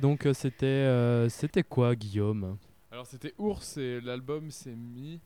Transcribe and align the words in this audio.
Donc 0.00 0.26
euh, 0.26 0.32
c'était 0.34 0.66
euh, 0.66 1.28
c'était 1.28 1.62
quoi, 1.62 1.94
Guillaume? 1.94 2.56
Alors 2.90 3.06
c'était 3.06 3.34
Ours 3.38 3.76
et 3.76 4.00
l'album 4.00 4.50
c'est 4.50 4.74
Mi. 4.74 5.20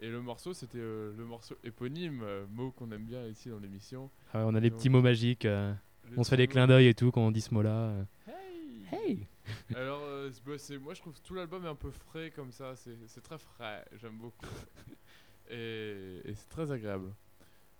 Et 0.00 0.08
le 0.08 0.20
morceau 0.20 0.52
c'était 0.54 0.78
euh, 0.78 1.12
le 1.16 1.24
morceau 1.24 1.56
éponyme, 1.64 2.20
euh, 2.22 2.46
mot 2.48 2.70
qu'on 2.70 2.90
aime 2.92 3.04
bien 3.04 3.26
ici 3.26 3.48
dans 3.48 3.58
l'émission. 3.58 4.10
Ah, 4.32 4.44
On 4.46 4.54
a 4.54 4.60
des 4.60 4.70
Donc, 4.70 4.78
petits 4.78 4.88
mots 4.90 5.02
magiques. 5.02 5.44
euh, 5.44 5.72
on 6.16 6.22
se 6.24 6.30
fait 6.30 6.36
des 6.36 6.46
clins 6.46 6.66
d'œil 6.66 6.86
et 6.86 6.94
tout 6.94 7.10
quand 7.10 7.22
on 7.22 7.30
dit 7.30 7.40
ce 7.40 7.52
mot-là. 7.54 7.70
euh. 7.70 8.04
Hey 8.28 8.86
Hey 8.92 9.26
Alors 9.74 10.00
euh, 10.02 10.30
c'est- 10.30 10.76
bah, 10.76 10.82
moi 10.84 10.94
je 10.94 11.00
trouve 11.00 11.14
que 11.14 11.20
tout 11.20 11.34
l'album 11.34 11.64
est 11.64 11.68
un 11.68 11.74
peu 11.74 11.90
frais 11.90 12.30
comme 12.30 12.52
ça, 12.52 12.76
c'est 12.76 12.96
c'est 13.06 13.22
très 13.22 13.38
frais, 13.38 13.84
j'aime 14.00 14.18
beaucoup. 14.18 14.46
et 15.50 16.20
et 16.24 16.34
c'est 16.34 16.48
très 16.48 16.70
agréable. 16.70 17.12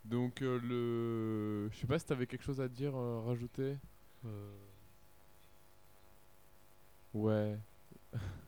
Donc 0.05 0.43
euh, 0.43 0.59
le... 0.63 1.69
Je 1.73 1.79
sais 1.81 1.87
pas 1.87 1.99
si 1.99 2.07
t'avais 2.07 2.27
quelque 2.27 2.45
chose 2.45 2.61
à 2.61 2.69
dire, 2.69 2.97
euh, 2.97 3.21
rajouter? 3.21 3.77
Ouais. 7.19 7.57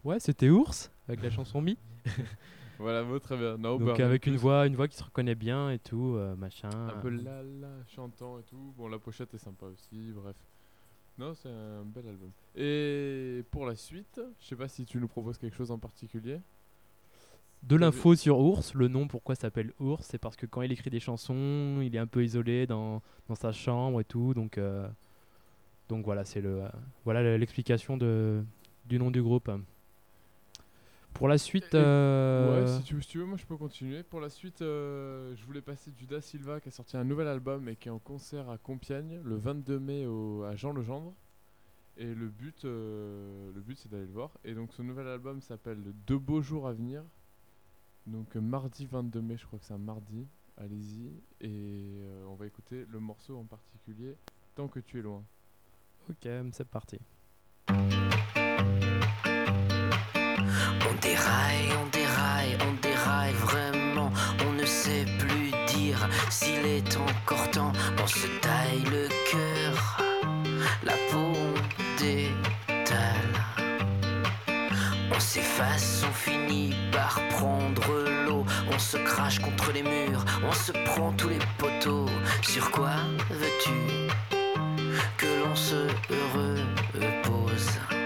Ouais, 0.04 0.20
c'était 0.20 0.48
Ours 0.48 0.90
avec 1.08 1.22
la 1.22 1.30
chanson 1.30 1.60
Mi. 1.60 1.76
Voilà, 2.78 3.02
mot 3.02 3.18
très 3.18 3.36
bien. 3.36 3.58
Donc 3.58 3.82
bah, 3.82 3.92
avec 4.02 4.26
une 4.26 4.36
voix, 4.38 4.66
une 4.66 4.74
voix 4.74 4.88
qui 4.88 4.96
se 4.96 5.04
reconnaît 5.04 5.34
bien 5.34 5.70
et 5.70 5.78
tout, 5.78 6.14
euh, 6.16 6.34
machin. 6.34 6.70
Un 6.72 6.98
peu 7.02 7.10
la 7.10 7.42
la, 7.42 7.68
chantant 7.94 8.38
et 8.38 8.42
tout. 8.44 8.72
Bon, 8.78 8.88
la 8.88 8.98
pochette 8.98 9.34
est 9.34 9.38
sympa 9.38 9.66
aussi, 9.66 10.12
bref. 10.14 10.34
Non, 11.18 11.34
c'est 11.34 11.50
un 11.50 11.84
bel 11.84 12.08
album. 12.08 12.30
Et 12.56 13.44
pour 13.50 13.66
la 13.66 13.74
suite, 13.76 14.18
je 14.40 14.46
sais 14.46 14.56
pas 14.56 14.66
si 14.66 14.86
tu 14.86 14.96
nous 14.96 15.08
proposes 15.08 15.36
quelque 15.36 15.54
chose 15.54 15.70
en 15.70 15.76
particulier. 15.78 16.40
De 17.62 17.76
l'info 17.76 18.14
sur 18.14 18.38
Ours, 18.38 18.72
le 18.72 18.88
nom 18.88 19.06
pourquoi 19.06 19.34
s'appelle 19.34 19.74
Ours, 19.78 20.06
c'est 20.08 20.16
parce 20.16 20.36
que 20.36 20.46
quand 20.46 20.62
il 20.62 20.72
écrit 20.72 20.88
des 20.88 21.00
chansons, 21.00 21.80
il 21.82 21.94
est 21.94 21.98
un 21.98 22.06
peu 22.06 22.24
isolé 22.24 22.66
dans, 22.66 23.02
dans 23.28 23.34
sa 23.34 23.52
chambre 23.52 24.00
et 24.00 24.04
tout, 24.04 24.32
donc 24.32 24.56
euh, 24.56 24.88
donc 25.90 26.06
voilà, 26.06 26.24
c'est 26.24 26.40
le 26.40 26.62
euh, 26.62 26.68
voilà 27.04 27.22
le- 27.22 27.36
l'explication 27.36 27.98
de 27.98 28.42
du 28.90 28.98
nom 28.98 29.10
du 29.12 29.22
groupe. 29.22 29.48
Pour 31.14 31.28
la 31.28 31.38
suite, 31.38 31.74
Et- 31.74 31.76
euh, 31.78 32.64
Ouais, 32.64 32.78
si 32.78 32.82
tu, 32.82 33.00
si 33.02 33.08
tu 33.08 33.18
veux, 33.18 33.24
moi 33.24 33.36
je 33.36 33.46
peux 33.46 33.56
continuer. 33.56 34.02
Pour 34.02 34.20
la 34.20 34.28
suite, 34.30 34.62
euh, 34.62 35.34
je 35.36 35.44
voulais 35.44 35.60
passer 35.62 35.92
Judas 35.96 36.20
Silva 36.20 36.60
qui 36.60 36.68
a 36.68 36.72
sorti 36.72 36.96
un 36.96 37.04
nouvel 37.04 37.28
album 37.28 37.68
et 37.68 37.76
qui 37.76 37.88
est 37.88 37.92
en 37.92 37.98
concert 38.00 38.48
à 38.50 38.58
Compiègne 38.58 39.20
le 39.22 39.36
22 39.36 39.78
mai 39.78 40.06
au, 40.06 40.42
à 40.42 40.56
Jean 40.56 40.72
Legendre. 40.72 41.14
Et 41.96 42.14
le 42.14 42.28
but, 42.28 42.64
euh, 42.64 43.50
le 43.54 43.60
but 43.60 43.78
c'est 43.78 43.88
d'aller 43.90 44.06
le 44.06 44.12
voir. 44.12 44.30
Et 44.44 44.54
donc 44.54 44.72
son 44.72 44.82
nouvel 44.82 45.06
album 45.06 45.40
s'appelle 45.40 45.78
Deux 46.06 46.18
beaux 46.18 46.42
jours 46.42 46.66
à 46.66 46.72
venir. 46.72 47.04
Donc 48.06 48.34
mardi 48.34 48.86
22 48.86 49.20
mai, 49.20 49.36
je 49.36 49.46
crois 49.46 49.58
que 49.60 49.64
c'est 49.66 49.74
un 49.74 49.78
mardi. 49.78 50.26
Allez-y. 50.56 51.12
Et 51.40 52.00
on 52.28 52.34
va 52.34 52.46
écouter 52.46 52.86
le 52.90 52.98
morceau 52.98 53.36
en 53.38 53.44
particulier, 53.44 54.16
Tant 54.56 54.66
que 54.68 54.80
tu 54.80 54.98
es 54.98 55.02
loin. 55.02 55.22
ok, 56.08 56.28
c'est 56.52 56.68
parti. 56.68 56.98
Déraille, 61.10 61.70
on 61.82 61.86
déraille, 61.88 62.56
on 62.68 62.72
déraille 62.80 63.32
vraiment. 63.32 64.10
On 64.46 64.52
ne 64.52 64.64
sait 64.64 65.06
plus 65.18 65.50
dire 65.74 66.08
s'il 66.28 66.64
est 66.66 66.96
encore 66.96 67.50
temps. 67.50 67.72
On 68.02 68.06
se 68.06 68.28
taille 68.46 68.84
le 68.96 69.08
cœur, 69.30 69.76
la 70.84 70.96
peau 71.10 71.32
détale. 71.98 73.36
On 75.14 75.20
s'efface, 75.20 76.04
on 76.08 76.12
finit 76.12 76.74
par 76.92 77.20
prendre 77.30 77.88
l'eau. 78.26 78.44
On 78.72 78.78
se 78.78 78.98
crache 78.98 79.40
contre 79.40 79.72
les 79.72 79.82
murs, 79.82 80.24
on 80.48 80.52
se 80.52 80.72
prend 80.88 81.12
tous 81.12 81.28
les 81.28 81.44
poteaux. 81.58 82.06
Sur 82.42 82.70
quoi 82.70 82.96
veux-tu 83.30 83.78
que 85.18 85.26
l'on 85.40 85.56
se 85.56 85.80
repose? 86.94 87.99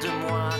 De 0.00 0.08
moi 0.10 0.50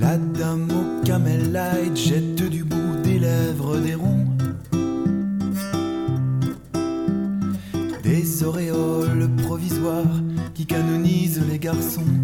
La 0.00 0.16
dame 0.16 0.68
au 0.70 1.04
camel 1.04 1.50
light 1.50 1.96
jette 1.96 2.48
du 2.48 2.62
bout 2.62 3.02
des 3.02 3.18
lèvres 3.18 3.78
des 3.78 3.96
ronds. 3.96 4.26
Des 8.04 8.44
auréoles 8.44 9.28
provisoires 9.42 10.22
qui 10.54 10.66
canonisent 10.66 11.42
les 11.50 11.58
garçons. 11.58 12.14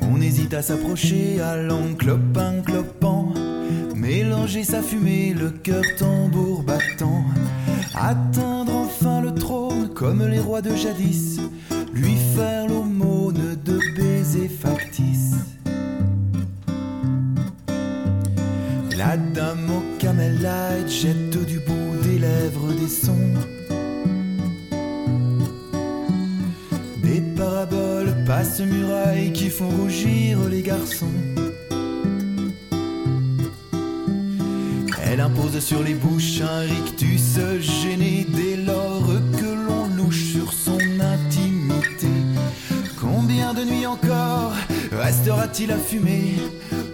On 0.00 0.20
hésite 0.20 0.52
à 0.52 0.60
s'approcher, 0.60 1.40
allant 1.40 1.94
clopin. 1.98 2.60
Clopant, 2.66 3.32
mélanger 3.94 4.64
sa 4.64 4.82
fumée, 4.82 5.32
le 5.32 5.50
cœur 5.50 5.82
tambour 5.98 6.64
battant, 6.64 7.24
atteindre 7.94 8.74
enfin 8.74 9.22
le 9.22 9.32
trône 9.32 9.88
comme 9.94 10.26
les 10.26 10.40
rois 10.40 10.60
de 10.60 10.74
jadis, 10.74 11.40
lui 11.94 12.16
faire 12.36 12.65
baisers 14.26 14.48
factices. 14.48 15.34
La 18.96 19.16
dame 19.16 19.70
au 19.70 19.98
camel 19.98 20.40
light 20.40 20.88
jette 20.88 21.44
du 21.46 21.58
bout 21.60 21.96
des 22.02 22.18
lèvres 22.18 22.72
des 22.72 22.88
sons. 22.88 23.34
Des 27.02 27.20
paraboles 27.36 28.14
passent 28.26 28.60
murailles 28.60 29.32
qui 29.32 29.50
font 29.50 29.68
rougir 29.68 30.38
les 30.48 30.62
garçons. 30.62 31.18
Elle 35.04 35.20
impose 35.20 35.58
sur 35.60 35.82
les 35.82 35.94
bouches 35.94 36.40
un 36.40 36.60
rictus 36.60 37.38
gêné 37.60 38.26
dès 38.28 38.56
lors 38.56 38.95
restera-t-il 45.26 45.72
à 45.72 45.76
fumer 45.76 46.36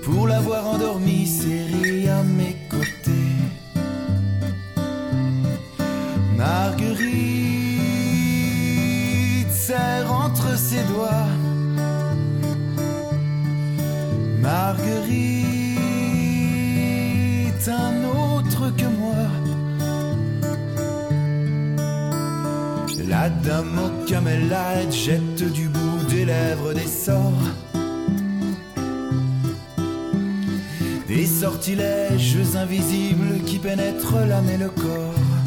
pour 0.02 0.26
l'avoir 0.26 0.66
endormi 0.66 1.26
serré 1.26 2.08
à 2.08 2.22
mes 2.22 2.56
côtés? 2.70 3.10
Marguerite 6.34 7.02
serre 9.52 10.10
entre 10.10 10.56
ses 10.56 10.82
doigts. 10.84 11.28
Marguerite, 14.40 14.88
un 17.68 18.04
autre 18.04 18.74
que 18.74 18.86
moi. 18.86 19.28
La 23.08 23.28
dame 23.28 23.78
au 23.78 23.90
camel 24.06 24.48
light 24.48 24.90
jette 24.90 25.52
du 25.52 25.68
bout 25.68 26.02
des 26.08 26.24
lèvres 26.24 26.61
sortilèges 31.42 32.36
invisibles 32.54 33.42
qui 33.44 33.58
pénètrent 33.58 34.24
l'âme 34.28 34.48
et 34.48 34.58
le 34.58 34.68
corps. 34.68 35.40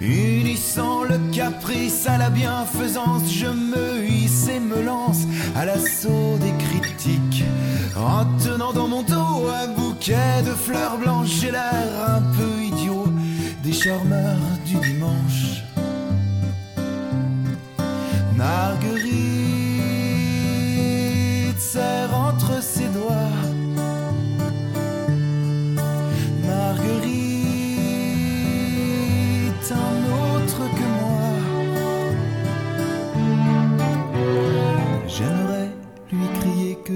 Unissant 0.00 1.02
le 1.02 1.18
caprice 1.32 2.06
à 2.06 2.16
la 2.16 2.30
bienfaisance, 2.30 3.30
je 3.30 3.46
me 3.46 4.06
hisse 4.08 4.48
et 4.48 4.58
me 4.58 4.80
lance 4.80 5.24
à 5.54 5.66
l'assaut 5.66 6.38
des 6.40 6.54
critiques. 6.64 7.44
En 7.94 8.24
tenant 8.42 8.72
dans 8.72 8.88
mon 8.88 9.02
dos 9.02 9.46
un 9.62 9.68
bouquet 9.78 10.40
de 10.42 10.54
fleurs 10.66 10.96
blanches, 10.96 11.40
j'ai 11.42 11.50
l'air 11.50 11.90
un 12.16 12.22
peu 12.38 12.52
idiot 12.62 13.06
des 13.62 13.74
charmeurs 13.74 14.48
du 14.64 14.76
dimanche. 14.76 15.62
Marguerite 18.34 19.39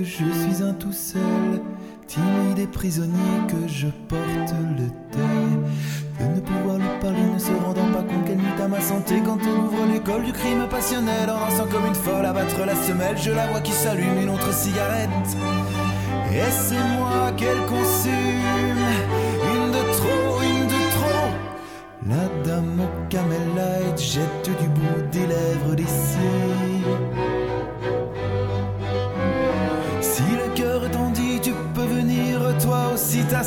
je 0.04 0.24
suis 0.24 0.62
un 0.62 0.74
tout 0.74 0.92
seul, 0.92 1.62
timide 2.06 2.58
et 2.58 2.66
prisonnier, 2.66 3.40
que 3.48 3.66
je 3.66 3.86
porte 4.08 4.54
le 4.78 4.88
deuil. 5.12 5.58
De 6.20 6.36
ne 6.36 6.40
pouvoir 6.40 6.76
lui 6.76 6.88
parler, 7.00 7.22
ne 7.32 7.38
se 7.38 7.52
rendant 7.52 7.90
pas 7.92 8.02
compte 8.02 8.24
qu'elle 8.26 8.36
nuit 8.36 8.62
à 8.62 8.68
ma 8.68 8.80
santé 8.80 9.22
quand 9.24 9.38
on 9.42 9.64
ouvre 9.64 9.92
l'école 9.92 10.24
du 10.24 10.32
crime 10.32 10.68
passionnel. 10.68 11.30
En 11.30 11.48
dansant 11.48 11.66
comme 11.66 11.86
une 11.86 11.94
folle, 11.94 12.26
abattre 12.26 12.64
la 12.66 12.76
semelle, 12.76 13.16
je 13.16 13.30
la 13.30 13.46
vois 13.46 13.60
qui 13.60 13.72
s'allume 13.72 14.20
une 14.22 14.30
autre 14.30 14.52
cigarette. 14.52 15.08
Et 16.32 16.50
c'est 16.50 16.84
moi 16.98 17.32
qu'elle 17.36 17.64
consume, 17.66 18.84
une 19.54 19.70
de 19.72 19.92
trop, 19.92 20.42
une 20.42 20.66
de 20.66 20.82
trop. 20.96 21.30
La 22.06 22.28
dame 22.44 22.80
au 22.80 23.08
camel 23.08 23.48
light 23.56 23.98
jette 23.98 24.50
du 24.60 24.68
bout 24.68 25.02
des 25.10 25.26
lèvres 25.26 25.74
des 25.74 25.86
cils. 25.86 26.33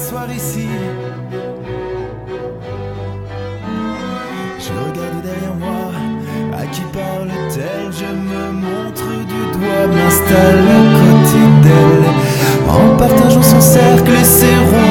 Je 0.09 0.13
regarde 4.71 5.21
derrière 5.21 5.55
moi, 5.59 5.91
à 6.57 6.65
qui 6.67 6.81
parle-t-elle? 6.93 7.91
Je 7.91 8.05
me 8.05 8.43
montre 8.53 9.09
du 9.31 9.41
doigt, 9.51 9.87
m'installe 9.93 10.65
à 10.65 10.81
côté 10.99 11.41
d'elle. 11.63 12.07
En 12.69 12.87
partageant 12.97 13.43
son 13.43 13.59
cercle 13.59 14.13
et 14.13 14.23
ses 14.23 14.55
ronds 14.71 14.86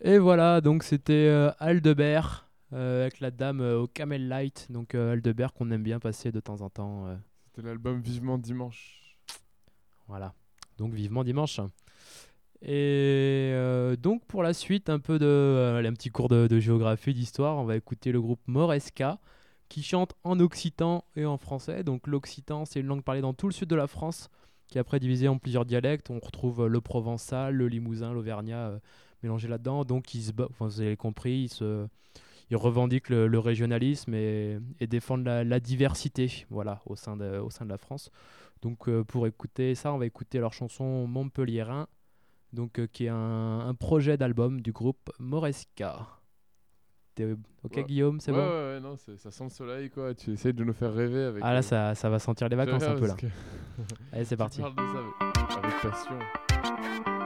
Et 0.00 0.18
voilà, 0.18 0.60
donc 0.60 0.84
c'était 0.84 1.12
euh, 1.28 1.50
Aldebert 1.58 2.48
euh, 2.72 3.02
avec 3.02 3.20
la 3.20 3.30
dame 3.30 3.60
euh, 3.60 3.80
au 3.80 3.86
Camel 3.86 4.28
Light. 4.28 4.66
Donc 4.70 4.94
Aldebert 4.94 5.52
qu'on 5.52 5.70
aime 5.70 5.82
bien 5.82 5.98
passer 5.98 6.30
de 6.30 6.40
temps 6.40 6.60
en 6.60 6.70
temps. 6.70 7.18
C'était 7.46 7.66
l'album 7.66 8.00
Vivement 8.00 8.38
Dimanche. 8.38 9.18
voilà. 10.06 10.34
Donc 10.78 10.94
vivement 10.94 11.24
dimanche. 11.24 11.60
Et 12.62 13.50
euh, 13.52 13.96
donc 13.96 14.24
pour 14.26 14.42
la 14.42 14.52
suite, 14.52 14.88
un 14.90 14.98
peu 15.00 15.18
de, 15.18 15.26
euh, 15.26 15.84
un 15.84 15.92
petit 15.92 16.10
cours 16.10 16.28
de, 16.28 16.46
de 16.46 16.60
géographie, 16.60 17.14
d'histoire. 17.14 17.56
On 17.56 17.64
va 17.64 17.76
écouter 17.76 18.12
le 18.12 18.20
groupe 18.20 18.40
Moresca 18.46 19.18
qui 19.68 19.82
chante 19.82 20.14
en 20.24 20.38
occitan 20.40 21.04
et 21.16 21.24
en 21.24 21.36
français. 21.36 21.84
Donc 21.84 22.06
l'occitan, 22.06 22.64
c'est 22.64 22.80
une 22.80 22.86
langue 22.86 23.02
parlée 23.02 23.20
dans 23.20 23.34
tout 23.34 23.46
le 23.48 23.52
sud 23.52 23.68
de 23.68 23.76
la 23.76 23.86
France, 23.86 24.28
qui 24.68 24.78
est 24.78 24.80
après 24.80 24.98
divisée 25.00 25.28
en 25.28 25.38
plusieurs 25.38 25.64
dialectes. 25.64 26.10
On 26.10 26.20
retrouve 26.20 26.66
le 26.66 26.80
provençal, 26.80 27.54
le 27.54 27.68
limousin, 27.68 28.12
l'auvergnat 28.12 28.68
euh, 28.68 28.78
mélangés 29.22 29.48
là-dedans. 29.48 29.84
Donc 29.84 30.14
ils 30.14 30.22
se, 30.22 30.32
ba- 30.32 30.46
enfin, 30.50 30.66
vous 30.66 30.80
avez 30.80 30.96
compris, 30.96 31.42
ils, 31.44 31.48
se, 31.48 31.86
ils 32.50 32.56
revendiquent 32.56 33.08
le, 33.10 33.26
le 33.26 33.38
régionalisme 33.38 34.14
et, 34.14 34.58
et 34.80 34.86
défendent 34.86 35.24
la, 35.24 35.44
la 35.44 35.60
diversité, 35.60 36.46
voilà, 36.50 36.80
au 36.86 36.96
sein 36.96 37.16
de, 37.16 37.38
au 37.38 37.50
sein 37.50 37.64
de 37.64 37.70
la 37.70 37.78
France. 37.78 38.10
Donc 38.62 38.88
euh, 38.88 39.04
pour 39.04 39.26
écouter 39.26 39.74
ça, 39.74 39.92
on 39.92 39.98
va 39.98 40.06
écouter 40.06 40.38
leur 40.40 40.52
chanson 40.52 41.06
Montpellierin, 41.06 41.86
donc 42.52 42.78
euh, 42.80 42.86
qui 42.86 43.04
est 43.06 43.08
un, 43.10 43.60
un 43.60 43.74
projet 43.74 44.16
d'album 44.16 44.60
du 44.60 44.72
groupe 44.72 45.10
Moresca. 45.18 46.06
Ok, 47.64 47.74
Ouais. 47.78 47.82
Guillaume 47.84 48.20
C'est 48.20 48.30
ouais, 48.30 48.38
bon 48.38 48.44
ouais, 48.44 48.74
ouais, 48.74 48.80
non, 48.80 48.96
ça 48.96 49.30
sent 49.32 49.42
le 49.44 49.50
soleil, 49.50 49.90
quoi. 49.90 50.14
Tu 50.14 50.30
essayes 50.34 50.54
de 50.54 50.62
nous 50.62 50.72
faire 50.72 50.94
rêver 50.94 51.24
avec. 51.24 51.42
Ah 51.44 51.52
là, 51.52 51.58
euh, 51.58 51.62
ça, 51.62 51.94
ça 51.96 52.08
va 52.08 52.20
sentir 52.20 52.48
les 52.48 52.54
vacances 52.54 52.84
un 52.84 52.94
peu 52.94 53.08
là. 53.08 53.14
que 53.14 53.26
Allez, 54.12 54.24
c'est 54.24 54.36
parti. 54.36 54.60
parles 54.60 54.76
de 54.76 54.82
ça 54.82 55.00
avec, 55.58 55.64
avec 55.64 55.82
passion. 55.82 57.17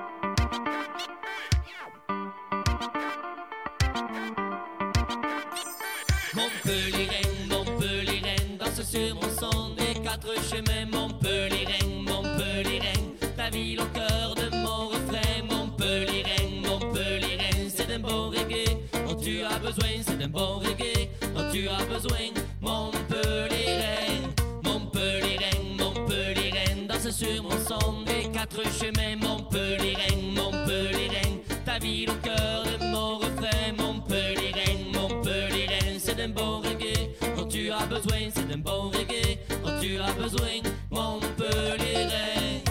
D'un 20.23 20.29
bon 20.29 20.59
reggae 20.59 21.09
dont 21.35 21.50
tu 21.52 21.69
as 21.69 21.85
besoin. 21.87 22.31
Montpellier, 22.61 24.23
Montpellier, 24.62 25.50
Montpellier, 25.79 26.87
danse 26.88 27.11
sur 27.11 27.43
mon 27.43 27.50
son 27.50 28.02
des 28.02 28.31
quatre 28.31 28.62
chemins. 28.79 29.17
Montpellier, 29.21 29.97
Montpellier, 30.37 31.43
ta 31.64 31.79
ville 31.79 32.11
au 32.11 32.14
cœur 32.25 32.62
de 32.64 32.85
mon 32.87 33.19
refrain. 33.19 33.73
Montpellier, 33.76 34.87
Montpellier, 34.95 35.99
c'est 35.99 36.17
d'un 36.17 36.29
bon 36.29 36.61
reggae 36.61 37.11
dont 37.37 37.49
tu 37.49 37.73
as 37.73 37.87
besoin. 37.87 38.31
C'est 38.33 38.47
d'un 38.49 38.59
bon 38.59 38.91
reggae 38.91 39.38
dont 39.64 39.81
tu 39.81 39.99
as 39.99 40.12
besoin. 40.12 40.61
Montpellier, 40.91 42.62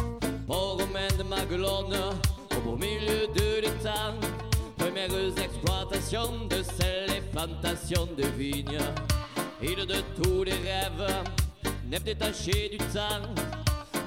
Port 0.47 0.77
romain 0.79 1.11
de 1.17 1.23
Maguelone, 1.23 1.97
au 2.55 2.61
beau 2.61 2.77
milieu 2.77 3.27
de 3.35 3.61
l'étang. 3.61 4.15
Premières 5.07 5.43
exploitations 5.43 6.45
de 6.47 6.61
sel 6.61 7.09
et 7.09 7.21
plantations 7.31 8.07
de 8.15 8.23
vignes. 8.37 8.77
Île 9.61 9.85
de 9.87 10.01
tous 10.21 10.43
les 10.43 10.51
rêves, 10.51 11.25
nef 11.89 12.03
détaché 12.03 12.69
du 12.69 12.77
temps. 12.77 13.25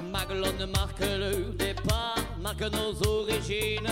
Maguelone 0.09 0.71
marque 0.71 1.01
le 1.01 1.51
départ, 1.53 2.15
marque 2.39 2.61
nos 2.61 2.95
origines. 3.09 3.91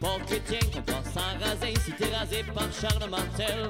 Port 0.00 0.18
chrétien 0.26 0.60
pense 0.86 1.12
sans 1.12 1.44
raser, 1.44 1.74
cité 1.84 2.06
rasée 2.14 2.44
par 2.54 2.72
Charles 2.72 3.10
Martel. 3.10 3.68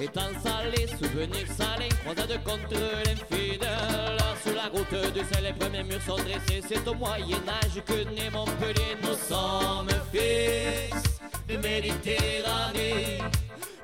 Étant 0.00 0.32
salé, 0.40 0.86
souvenirs 0.86 1.48
salés, 1.48 1.88
croisade 2.04 2.38
contre 2.44 2.78
l'infidèle. 3.04 4.18
Sur 4.44 4.54
la 4.54 4.68
route 4.68 5.12
du 5.12 5.20
sel, 5.20 5.44
les 5.44 5.52
premiers 5.52 5.82
murs 5.82 6.02
sont 6.02 6.14
dressés. 6.14 6.62
C'est 6.68 6.86
au 6.86 6.94
Moyen-Âge 6.94 7.82
que 7.84 8.04
naît 8.14 8.30
Montpellier. 8.30 8.96
Nous 9.02 9.16
sommes 9.28 9.88
fils 10.12 11.11
Méditerranée, 11.58 13.18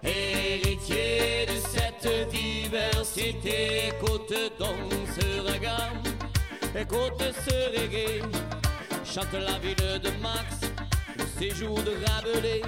héritiers 0.03 1.47
de 1.47 1.57
cette 1.73 2.31
diversité. 2.31 3.89
Écoute 3.89 4.35
donc 4.59 4.91
ce 5.19 5.53
regard, 5.53 5.93
écoute 6.75 7.23
ce 7.47 7.79
reggae. 7.79 8.23
Chante 9.05 9.33
la 9.33 9.59
ville 9.59 10.01
de 10.03 10.11
Max, 10.23 10.61
le 11.17 11.25
séjour 11.39 11.79
de 11.83 11.93
Rabelais. 12.07 12.63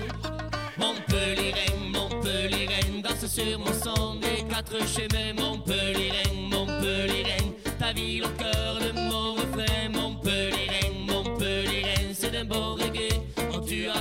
Montpellier, 0.78 1.54
Montpellier, 1.92 2.68
danse 3.02 3.26
sur 3.26 3.58
mon 3.58 3.72
son 3.72 4.14
des 4.16 4.42
quatre 4.48 4.78
chemins. 4.88 5.34
Montpellier, 5.38 6.12
Montpellier, 6.50 7.54
ta 7.78 7.92
ville 7.92 8.24
au 8.24 8.28
cœur 8.30 8.78
de 8.80 8.92
mon 8.92 9.34
refrain. 9.34 9.88
Montpellier, 9.92 10.79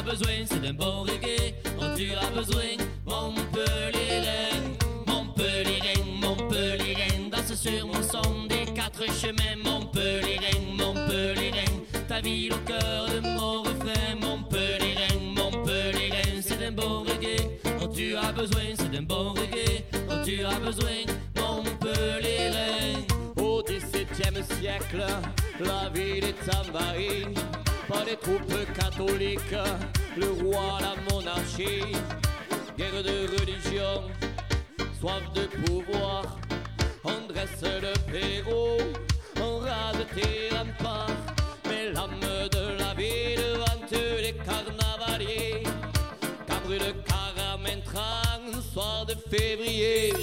besoin. 0.09 0.45
C'est 0.45 0.61
d'un 0.61 0.73
bon 0.73 1.03
reggae 1.03 1.53
dont 1.79 1.95
tu 1.95 2.11
as 2.13 2.29
besoin. 2.31 2.73
Montpellier, 3.05 4.25
Montpellier, 5.07 6.03
Montpellier, 6.21 7.29
danse 7.31 7.53
sur 7.53 7.87
mon 7.87 8.01
son 8.01 8.45
des 8.47 8.65
quatre 8.73 9.05
chemins. 9.21 9.57
Montpellier, 9.63 10.55
Montpellier, 10.77 11.51
ta 12.07 12.21
ville 12.21 12.53
au 12.53 12.57
cœur 12.59 13.07
de 13.07 13.19
mon 13.19 13.61
refrain. 13.61 14.15
Montpellier, 14.19 15.13
Montpellier, 15.35 16.41
c'est 16.41 16.59
d'un 16.59 16.71
bon 16.71 17.03
reggae 17.03 17.59
dont 17.79 17.87
tu 17.87 18.15
as 18.15 18.31
besoin. 18.31 18.67
C'est 18.75 18.91
d'un 18.91 19.03
bon 19.03 19.33
reggae 19.33 19.83
dont 20.09 20.23
tu 20.23 20.43
as 20.43 20.59
besoin. 20.59 20.99
Montpellier, 21.35 22.49
au 23.37 23.61
XVIIe 23.63 24.43
siècle, 24.59 25.05
la 25.59 25.89
ville 25.89 26.25
est 26.25 26.55
envahie 26.55 27.25
par 27.89 28.05
les 28.05 28.15
troupes 28.17 28.73
catholiques, 28.75 29.55
le 30.15 30.27
roi, 30.43 30.77
la 30.79 30.95
monarchie, 31.11 31.81
guerre 32.77 33.03
de 33.03 33.27
religion, 33.39 34.03
soif 34.99 35.23
de 35.33 35.47
pouvoir. 35.65 36.37
On 37.03 37.27
dresse 37.27 37.63
le 37.63 37.93
Pérou, 38.11 38.77
on 39.41 39.57
rase 39.59 40.05
tes 40.13 40.55
remparts, 40.55 41.07
mais 41.65 41.91
l'âme 41.91 42.19
de 42.51 42.77
la 42.77 42.93
ville 42.93 43.57
hante 43.65 43.91
les 44.21 44.33
carnavaliers. 44.33 45.63
Qu'a 46.45 46.59
brûle 46.63 46.93
Caramentran, 47.07 48.61
soir 48.71 49.07
de 49.07 49.15
février. 49.35 50.13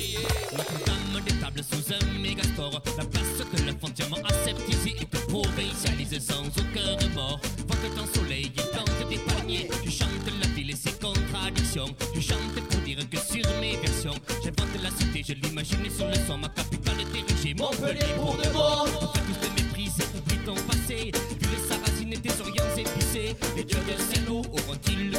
Notre-Dame 0.52 1.25
des 1.25 1.35
tables 1.40 1.64
sous 1.64 1.92
un 1.92 2.18
mégastore, 2.20 2.80
la 2.96 3.04
place 3.04 3.42
que 3.50 3.62
le 3.62 3.73
fond 3.73 3.88
diamant 3.92 4.23
aseptisé 4.25 4.94
et 5.00 5.04
que 5.04 5.18
provincialise 5.26 6.25
sans 6.25 6.46
aucun 6.46 6.96
remords. 7.04 7.40
Vogue 7.86 7.94
ton 7.94 8.20
soleil, 8.20 8.50
il 8.56 8.62
plante 8.70 9.08
des 9.08 9.18
palmiers, 9.18 9.68
tu 9.82 9.90
chantes 9.90 10.10
la 10.40 10.46
ville 10.48 10.70
et 10.70 10.76
ses 10.76 10.92
contradictions. 10.92 11.94
Tu 12.12 12.20
chantes 12.20 12.54
pour 12.68 12.80
dire 12.80 12.98
que 13.08 13.16
sur 13.16 13.46
mes 13.60 13.76
versions, 13.76 14.14
j'invente 14.42 14.82
la 14.82 14.90
cité, 14.90 15.22
je 15.26 15.34
l'imagine 15.34 15.88
sur 15.90 16.08
le 16.08 16.14
son, 16.26 16.38
ma 16.38 16.49
capitale 16.49 16.96
dirigée, 17.12 17.54
Montpellier 17.54 18.14
pour 18.16 18.36
de 18.36 18.49
bon. 18.52 18.84
Tous 19.12 19.46
te 19.46 19.62
mépriser, 19.62 20.04
oublie 20.16 20.38
ton 20.44 20.54
passé, 20.54 21.12
vu 21.12 21.49
les 21.52 21.68
sarrasines 21.68 22.12
et 22.12 22.18
tes 22.18 22.40
orients 22.40 22.76
épicés. 22.76 23.36
Les 23.56 23.64
dieux 23.64 23.78
de 23.78 24.14
Saint-Lô 24.14 24.42
auront-ils 24.52 25.10
le 25.10 25.18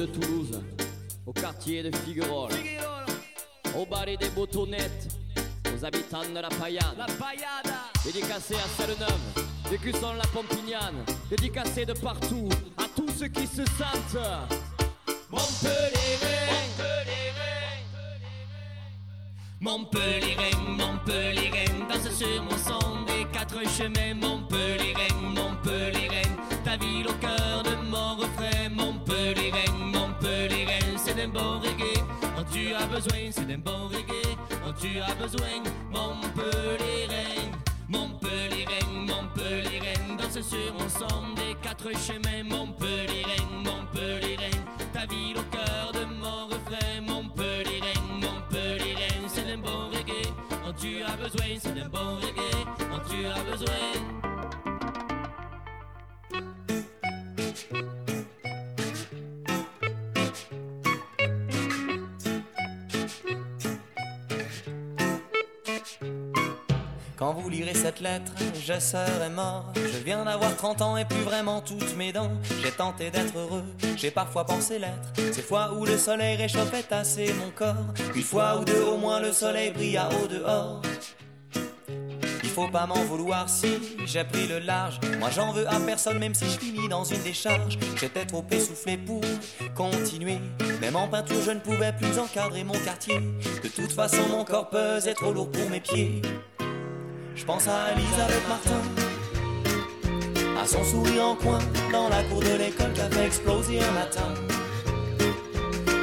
de 0.00 0.06
Toulouse, 0.06 0.58
au 1.26 1.32
quartier 1.32 1.82
de 1.82 1.94
Figuerolles, 1.94 2.52
au 3.76 3.84
balai 3.84 4.16
des 4.16 4.30
Botonnettes, 4.30 5.08
aux 5.66 5.84
habitants 5.84 6.22
de 6.34 6.40
la 6.40 6.48
Paillade. 6.48 6.96
La 6.96 7.04
paillada 7.04 7.90
Dédicacé 8.02 8.54
à 8.54 8.66
Celle-Neuve, 8.78 9.46
Vécusson 9.70 10.14
la 10.14 10.26
Pompignane, 10.28 11.04
dédicacé 11.28 11.84
de 11.84 11.92
partout 11.92 12.48
à 12.78 12.84
tous 12.96 13.10
ceux 13.18 13.28
qui 13.28 13.46
se 13.46 13.62
sentent 13.66 14.24
Montpellier. 15.30 16.00
Montpellier, 19.60 20.36
Montpellier, 20.66 21.66
danse 21.90 22.10
sur 22.16 22.42
mon 22.42 22.56
son 22.56 23.04
des 23.04 23.26
quatre 23.30 23.60
chemins. 23.68 24.14
Montpellier, 24.14 24.94
Montpellier, 25.20 26.22
ta 26.64 26.78
ville 26.78 27.06
au 27.06 27.12
cœur 27.20 27.62
de 27.62 27.74
mon 27.90 28.16
refrain. 28.16 28.70
Montpellier, 28.70 29.69
d'un 31.20 31.28
bon 31.28 31.60
reggae 31.60 32.00
dont 32.36 32.44
tu 32.50 32.72
as 32.74 32.86
besoin. 32.86 33.30
C'est 33.30 33.46
d'un 33.46 33.58
bon 33.58 33.88
reggae 33.88 34.36
dont 34.64 34.72
tu 34.80 34.98
as 35.00 35.14
besoin. 35.14 35.62
Montpellier, 35.90 37.50
Montpellier, 37.88 38.66
Montpellier, 39.06 39.94
danse 40.18 40.40
sur 40.40 40.72
mon 40.74 40.88
son 40.88 41.34
des 41.34 41.54
quatre 41.62 41.90
chemins. 41.92 42.44
Montpellier, 42.44 43.40
Montpellier, 43.64 44.50
ta 44.92 45.06
ville 45.06 45.38
au 45.38 45.49
Quand 67.20 67.34
vous 67.34 67.50
lirez 67.50 67.74
cette 67.74 68.00
lettre, 68.00 68.32
je 68.54 68.80
serai 68.80 69.28
mort. 69.28 69.70
Je 69.76 69.98
viens 69.98 70.24
d'avoir 70.24 70.56
30 70.56 70.80
ans 70.80 70.96
et 70.96 71.04
plus 71.04 71.20
vraiment 71.20 71.60
toutes 71.60 71.94
mes 71.94 72.12
dents. 72.14 72.30
J'ai 72.62 72.70
tenté 72.70 73.10
d'être 73.10 73.36
heureux, 73.36 73.62
j'ai 73.94 74.10
parfois 74.10 74.46
pensé 74.46 74.78
l'être. 74.78 75.12
Ces 75.30 75.42
fois 75.42 75.74
où 75.74 75.84
le 75.84 75.98
soleil 75.98 76.36
réchauffait 76.36 76.90
assez 76.90 77.30
mon 77.34 77.50
corps. 77.50 77.92
Une 78.14 78.22
fois 78.22 78.58
ou 78.58 78.64
deux 78.64 78.82
au 78.84 78.96
moins 78.96 79.20
le 79.20 79.32
soleil 79.32 79.70
brilla 79.70 80.08
au 80.24 80.28
dehors. 80.28 80.80
Il 82.42 82.48
faut 82.48 82.68
pas 82.68 82.86
m'en 82.86 83.04
vouloir 83.04 83.50
si 83.50 83.68
j'ai 84.06 84.24
pris 84.24 84.46
le 84.46 84.58
large. 84.58 84.98
Moi 85.18 85.28
j'en 85.28 85.52
veux 85.52 85.68
à 85.68 85.78
personne, 85.78 86.18
même 86.18 86.34
si 86.34 86.46
je 86.46 86.58
finis 86.58 86.88
dans 86.88 87.04
une 87.04 87.22
décharge. 87.22 87.78
J'étais 88.00 88.24
trop 88.24 88.46
essoufflé 88.50 88.96
pour 88.96 89.20
continuer. 89.74 90.38
Même 90.80 90.96
en 90.96 91.06
peinture, 91.06 91.42
je 91.44 91.50
ne 91.50 91.60
pouvais 91.60 91.92
plus 91.92 92.18
encadrer 92.18 92.64
mon 92.64 92.78
quartier. 92.78 93.20
De 93.62 93.68
toute 93.68 93.92
façon, 93.92 94.26
mon 94.30 94.46
corps 94.46 94.70
pesait 94.70 95.12
trop 95.12 95.32
lourd 95.32 95.50
pour 95.50 95.68
mes 95.68 95.80
pieds. 95.80 96.22
Je 97.34 97.44
pense 97.44 97.66
à 97.68 97.92
Elisabeth 97.92 98.48
Martin, 98.48 98.80
à 100.60 100.66
son 100.66 100.84
sourire 100.84 101.26
en 101.26 101.34
coin 101.36 101.58
dans 101.92 102.08
la 102.08 102.22
cour 102.24 102.40
de 102.40 102.56
l'école 102.58 102.92
qui 102.92 103.00
avait 103.00 103.26
explosé 103.26 103.80
un 103.80 103.92
matin. 103.92 104.34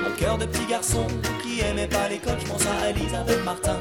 Mon 0.04 0.16
cœur 0.18 0.38
de 0.38 0.46
petit 0.46 0.66
garçon 0.66 1.06
qui 1.42 1.62
aimait 1.62 1.88
pas 1.88 2.08
l'école, 2.10 2.38
je 2.40 2.48
pense 2.48 2.66
à 2.66 2.90
Elisabeth 2.90 3.44
Martin. 3.46 3.80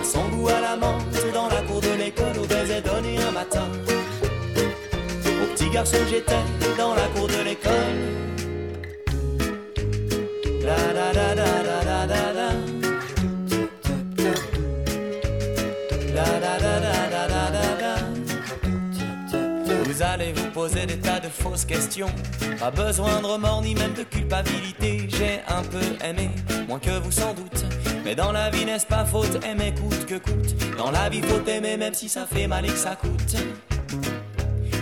À 0.00 0.04
son 0.04 0.28
goût 0.28 0.48
à 0.48 0.60
la 0.60 0.76
menthe 0.76 1.32
dans 1.32 1.48
la 1.48 1.62
cour 1.62 1.80
de 1.80 1.92
l'école 1.98 2.38
au 2.42 2.46
baiser 2.46 2.80
donné 2.80 3.18
un 3.22 3.30
matin. 3.32 3.68
Au 5.26 5.46
petit 5.54 5.70
garçon 5.70 5.98
j'étais 6.08 6.42
dans 6.78 6.94
la 6.94 7.06
cour 7.14 7.26
de 7.28 7.42
l'école. 7.44 8.23
Poser 20.64 20.86
des 20.86 20.96
tas 20.96 21.20
de 21.20 21.28
fausses 21.28 21.66
questions. 21.66 22.10
Pas 22.58 22.70
besoin 22.70 23.20
de 23.20 23.26
remords 23.26 23.60
ni 23.60 23.74
même 23.74 23.92
de 23.92 24.02
culpabilité. 24.02 25.06
J'ai 25.10 25.40
un 25.46 25.62
peu 25.62 25.84
aimé, 26.02 26.30
moins 26.66 26.78
que 26.78 26.98
vous 27.00 27.12
sans 27.12 27.34
doute. 27.34 27.66
Mais 28.02 28.14
dans 28.14 28.32
la 28.32 28.48
vie, 28.48 28.64
n'est-ce 28.64 28.86
pas 28.86 29.04
faute 29.04 29.44
aimer 29.44 29.74
coûte 29.74 30.06
que 30.06 30.14
coûte? 30.14 30.54
Dans 30.78 30.90
la 30.90 31.10
vie, 31.10 31.20
faut 31.20 31.44
aimer 31.46 31.76
même 31.76 31.92
si 31.92 32.08
ça 32.08 32.24
fait 32.24 32.46
mal 32.46 32.64
et 32.64 32.68
que 32.68 32.78
ça 32.78 32.96
coûte. 32.96 33.36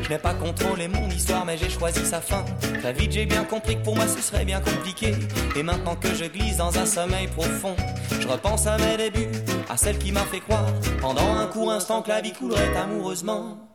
Je 0.05 0.09
n'ai 0.09 0.19
pas 0.19 0.35
contrôlé 0.35 0.87
mon 0.87 1.09
histoire, 1.09 1.45
mais 1.45 1.59
j'ai 1.59 1.71
choisi 1.71 2.07
sa 2.07 2.21
fin. 2.21 2.45
Très 2.81 2.93
vite, 2.93 3.11
j'ai 3.11 3.27
bien 3.27 3.43
compris 3.43 3.75
que 3.77 3.83
pour 3.83 3.97
moi 3.97 4.07
ce 4.07 4.23
serait 4.23 4.45
bien 4.45 4.61
compliqué. 4.61 5.17
Et 5.57 5.65
maintenant 5.65 5.97
que 5.97 6.15
je 6.15 6.27
glisse 6.27 6.59
dans 6.59 6.79
un 6.79 6.87
sommeil 6.87 7.27
profond, 7.27 7.75
je 8.21 8.29
repense 8.29 8.69
à 8.69 8.77
mes 8.79 8.97
débuts, 8.97 9.33
à 9.69 9.77
celle 9.77 9.99
qui 9.99 10.13
m'a 10.13 10.27
fait 10.27 10.41
croire, 10.41 10.67
pendant 11.01 11.35
un 11.35 11.47
court 11.47 11.73
instant, 11.73 12.03
que 12.03 12.11
la 12.11 12.21
vie 12.21 12.33
coulerait 12.33 12.77
amoureusement. 12.77 13.72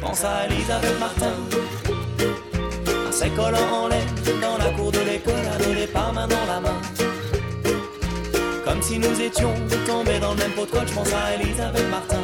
Je 0.00 0.06
pense 0.06 0.24
à 0.24 0.46
Elisabeth 0.46 0.98
Martin, 0.98 1.34
à 3.06 3.12
ses 3.12 3.28
collants 3.28 3.82
en 3.82 3.88
laine, 3.88 4.08
dans 4.40 4.56
la 4.56 4.70
cour 4.70 4.90
de 4.90 4.98
l'école, 5.00 5.34
à 5.34 5.58
nos 5.58 5.86
pas 5.88 6.10
main 6.10 6.26
dans 6.26 6.46
la 6.46 6.58
main. 6.58 6.80
Comme 8.64 8.80
si 8.80 8.98
nous 8.98 9.20
étions 9.20 9.52
tombés 9.86 10.18
dans 10.18 10.30
le 10.30 10.38
même 10.38 10.52
pot 10.52 10.64
de 10.64 10.70
colle, 10.70 10.88
je 10.88 10.94
pense 10.94 11.12
à 11.12 11.34
Elisabeth 11.34 11.90
Martin. 11.90 12.22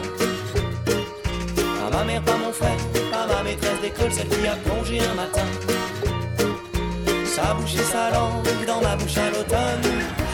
Pas 1.56 1.98
ma 1.98 2.04
mère, 2.04 2.22
pas 2.22 2.36
mon 2.38 2.50
frère, 2.50 2.78
pas 3.12 3.26
ma 3.26 3.42
maîtresse 3.42 3.80
d'école, 3.82 4.10
celle 4.10 4.28
qui 4.28 4.46
a 4.46 4.56
plongé 4.56 4.98
un 5.00 5.14
matin. 5.14 5.44
Sa 7.26 7.52
bouche 7.52 7.74
et 7.74 7.84
sa 7.92 8.10
langue 8.10 8.66
dans 8.66 8.80
ma 8.80 8.96
bouche 8.96 9.18
à 9.18 9.28
l'automne. 9.28 10.25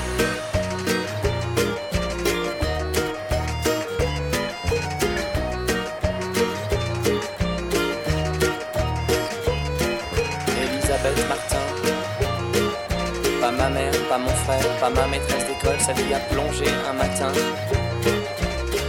Pas 14.12 14.18
mon 14.18 14.36
frère, 14.44 14.68
pas 14.78 14.90
ma 14.90 15.06
maîtresse 15.06 15.46
d'école, 15.46 15.78
celle 15.78 15.94
qui 15.94 16.12
a 16.12 16.18
plongé 16.18 16.66
un 16.90 16.92
matin. 16.92 17.32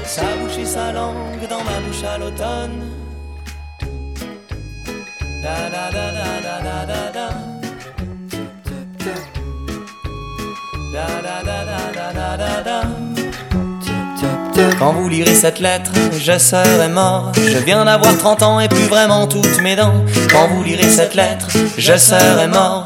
Sa 0.03 0.23
bouche 0.37 0.57
et 0.59 0.65
sa 0.65 0.91
langue 0.91 1.47
dans 1.49 1.63
ma 1.63 1.79
bouche 1.79 2.03
à 2.03 2.17
l'automne. 2.17 2.91
Quand 14.77 14.91
vous 14.91 15.07
lirez 15.07 15.35
cette 15.35 15.59
lettre, 15.59 15.91
je 16.19 16.37
serai 16.37 16.89
mort. 16.89 17.31
Je 17.37 17.59
viens 17.59 17.85
d'avoir 17.85 18.17
30 18.17 18.43
ans 18.43 18.59
et 18.59 18.67
plus 18.67 18.87
vraiment 18.87 19.27
toutes 19.27 19.61
mes 19.61 19.77
dents. 19.77 20.03
Quand 20.29 20.49
vous 20.49 20.63
lirez 20.63 20.89
cette 20.89 21.15
lettre, 21.15 21.47
je 21.77 21.95
serai 21.95 22.47
mort. 22.47 22.83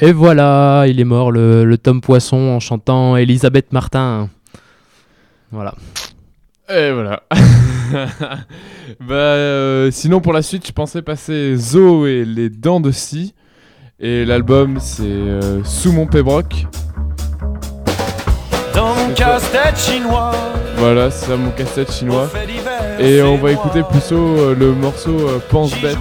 Et 0.00 0.12
voilà, 0.12 0.84
il 0.86 1.00
est 1.00 1.04
mort, 1.04 1.32
le, 1.32 1.64
le 1.64 1.78
Tom 1.78 2.00
Poisson, 2.00 2.36
en 2.36 2.60
chantant 2.60 3.16
Elisabeth 3.16 3.72
Martin. 3.72 4.28
Voilà. 5.50 5.74
Et 6.68 6.92
voilà. 6.92 7.22
bah, 9.00 9.14
euh, 9.14 9.90
sinon, 9.90 10.20
pour 10.20 10.32
la 10.32 10.42
suite, 10.42 10.66
je 10.66 10.72
pensais 10.72 11.02
passer 11.02 11.56
Zo 11.56 12.06
et 12.06 12.24
les 12.24 12.48
dents 12.48 12.80
de 12.80 12.92
scie. 12.92 13.34
Et 13.98 14.24
l'album, 14.24 14.78
c'est 14.80 15.02
euh, 15.02 15.64
Sous 15.64 15.90
mon 15.90 16.06
pébroc. 16.06 16.66
Dans 18.72 18.94
mon 18.94 19.12
casse-tête 19.14 19.76
chinois. 19.76 20.30
Voilà, 20.76 21.10
c'est 21.10 21.26
ça 21.26 21.36
mon 21.36 21.50
casse-tête 21.50 21.90
chinois. 21.90 22.30
Et 23.00 23.20
on 23.22 23.36
va 23.38 23.50
écouter 23.50 23.82
plutôt 23.82 24.38
euh, 24.38 24.54
le 24.54 24.72
morceau 24.72 25.28
euh, 25.28 25.40
Pense 25.50 25.72
bête. 25.80 25.98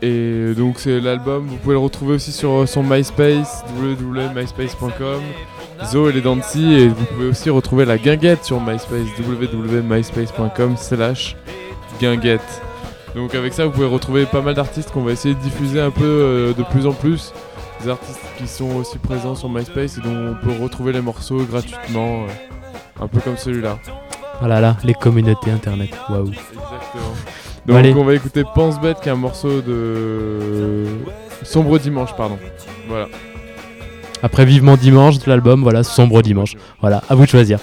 Et 0.00 0.54
donc 0.56 0.78
c'est 0.78 1.00
l'album, 1.00 1.46
vous 1.46 1.56
pouvez 1.56 1.74
le 1.74 1.80
retrouver 1.80 2.14
aussi 2.14 2.30
sur 2.30 2.52
euh, 2.52 2.66
son 2.66 2.84
MySpace, 2.84 3.64
www.myspace.com, 3.76 5.20
Zo 5.86 6.08
et 6.08 6.12
les 6.12 6.20
Dancy, 6.20 6.72
et 6.74 6.88
vous 6.88 7.04
pouvez 7.04 7.26
aussi 7.26 7.50
retrouver 7.50 7.84
la 7.84 7.98
guinguette 7.98 8.44
sur 8.44 8.60
MySpace, 8.60 9.08
www.myspace.com 9.18 10.76
slash 10.76 11.36
guinguette. 12.00 12.62
Donc 13.16 13.34
avec 13.34 13.52
ça 13.52 13.66
vous 13.66 13.72
pouvez 13.72 13.86
retrouver 13.86 14.24
pas 14.26 14.40
mal 14.40 14.54
d'artistes 14.54 14.92
qu'on 14.92 15.02
va 15.02 15.10
essayer 15.10 15.34
de 15.34 15.40
diffuser 15.40 15.80
un 15.80 15.90
peu 15.90 16.04
euh, 16.04 16.54
de 16.54 16.62
plus 16.62 16.86
en 16.86 16.92
plus, 16.92 17.32
des 17.82 17.90
artistes 17.90 18.20
qui 18.36 18.46
sont 18.46 18.76
aussi 18.76 18.98
présents 18.98 19.34
sur 19.34 19.48
MySpace 19.48 19.98
et 19.98 20.00
dont 20.00 20.14
on 20.14 20.46
peut 20.46 20.62
retrouver 20.62 20.92
les 20.92 21.00
morceaux 21.00 21.42
gratuitement, 21.42 22.22
euh, 22.22 23.02
un 23.02 23.08
peu 23.08 23.18
comme 23.18 23.36
celui-là. 23.36 23.80
Voilà, 24.38 24.60
là, 24.60 24.76
les 24.84 24.94
communautés 24.94 25.50
internet. 25.50 25.90
Waouh. 26.08 26.28
Exactement. 26.28 27.47
Donc 27.68 27.76
allez. 27.76 27.92
on 27.94 28.04
va 28.04 28.14
écouter 28.14 28.44
Pense 28.54 28.80
Bête 28.80 28.98
qui 29.00 29.10
est 29.10 29.12
un 29.12 29.16
morceau 29.16 29.60
de 29.60 30.86
Sombre 31.42 31.78
Dimanche, 31.78 32.16
pardon. 32.16 32.38
Voilà. 32.88 33.08
Après 34.22 34.46
Vivement 34.46 34.76
Dimanche 34.76 35.18
de 35.18 35.28
l'album, 35.28 35.62
voilà, 35.62 35.82
Sombre 35.82 36.22
Dimanche. 36.22 36.56
Voilà, 36.80 37.02
à 37.10 37.14
vous 37.14 37.26
de 37.26 37.30
choisir. 37.30 37.58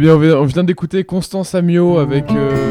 Bien, 0.00 0.16
on 0.16 0.44
vient, 0.44 0.64
d'écouter 0.64 1.04
Constance 1.04 1.54
Amio 1.54 1.98
avec. 1.98 2.30
euh, 2.30 2.70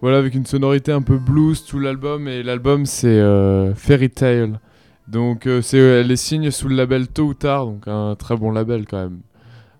Voilà, 0.00 0.18
avec 0.18 0.34
une 0.34 0.46
sonorité 0.46 0.92
un 0.92 1.02
peu 1.02 1.18
blues 1.18 1.64
tout 1.64 1.80
l'album. 1.80 2.28
Et 2.28 2.42
l'album, 2.42 2.86
c'est 2.86 3.08
euh, 3.08 3.74
Fairy 3.74 4.10
Tale. 4.10 4.60
Donc, 5.08 5.46
euh, 5.46 5.60
c'est, 5.60 5.78
elle 5.78 6.10
est 6.10 6.16
signe 6.16 6.50
sous 6.50 6.68
le 6.68 6.76
label 6.76 7.08
Tôt 7.08 7.24
ou 7.24 7.34
Tard, 7.34 7.66
donc 7.66 7.88
un 7.88 8.14
très 8.14 8.36
bon 8.36 8.52
label 8.52 8.86
quand 8.86 8.98
même. 8.98 9.20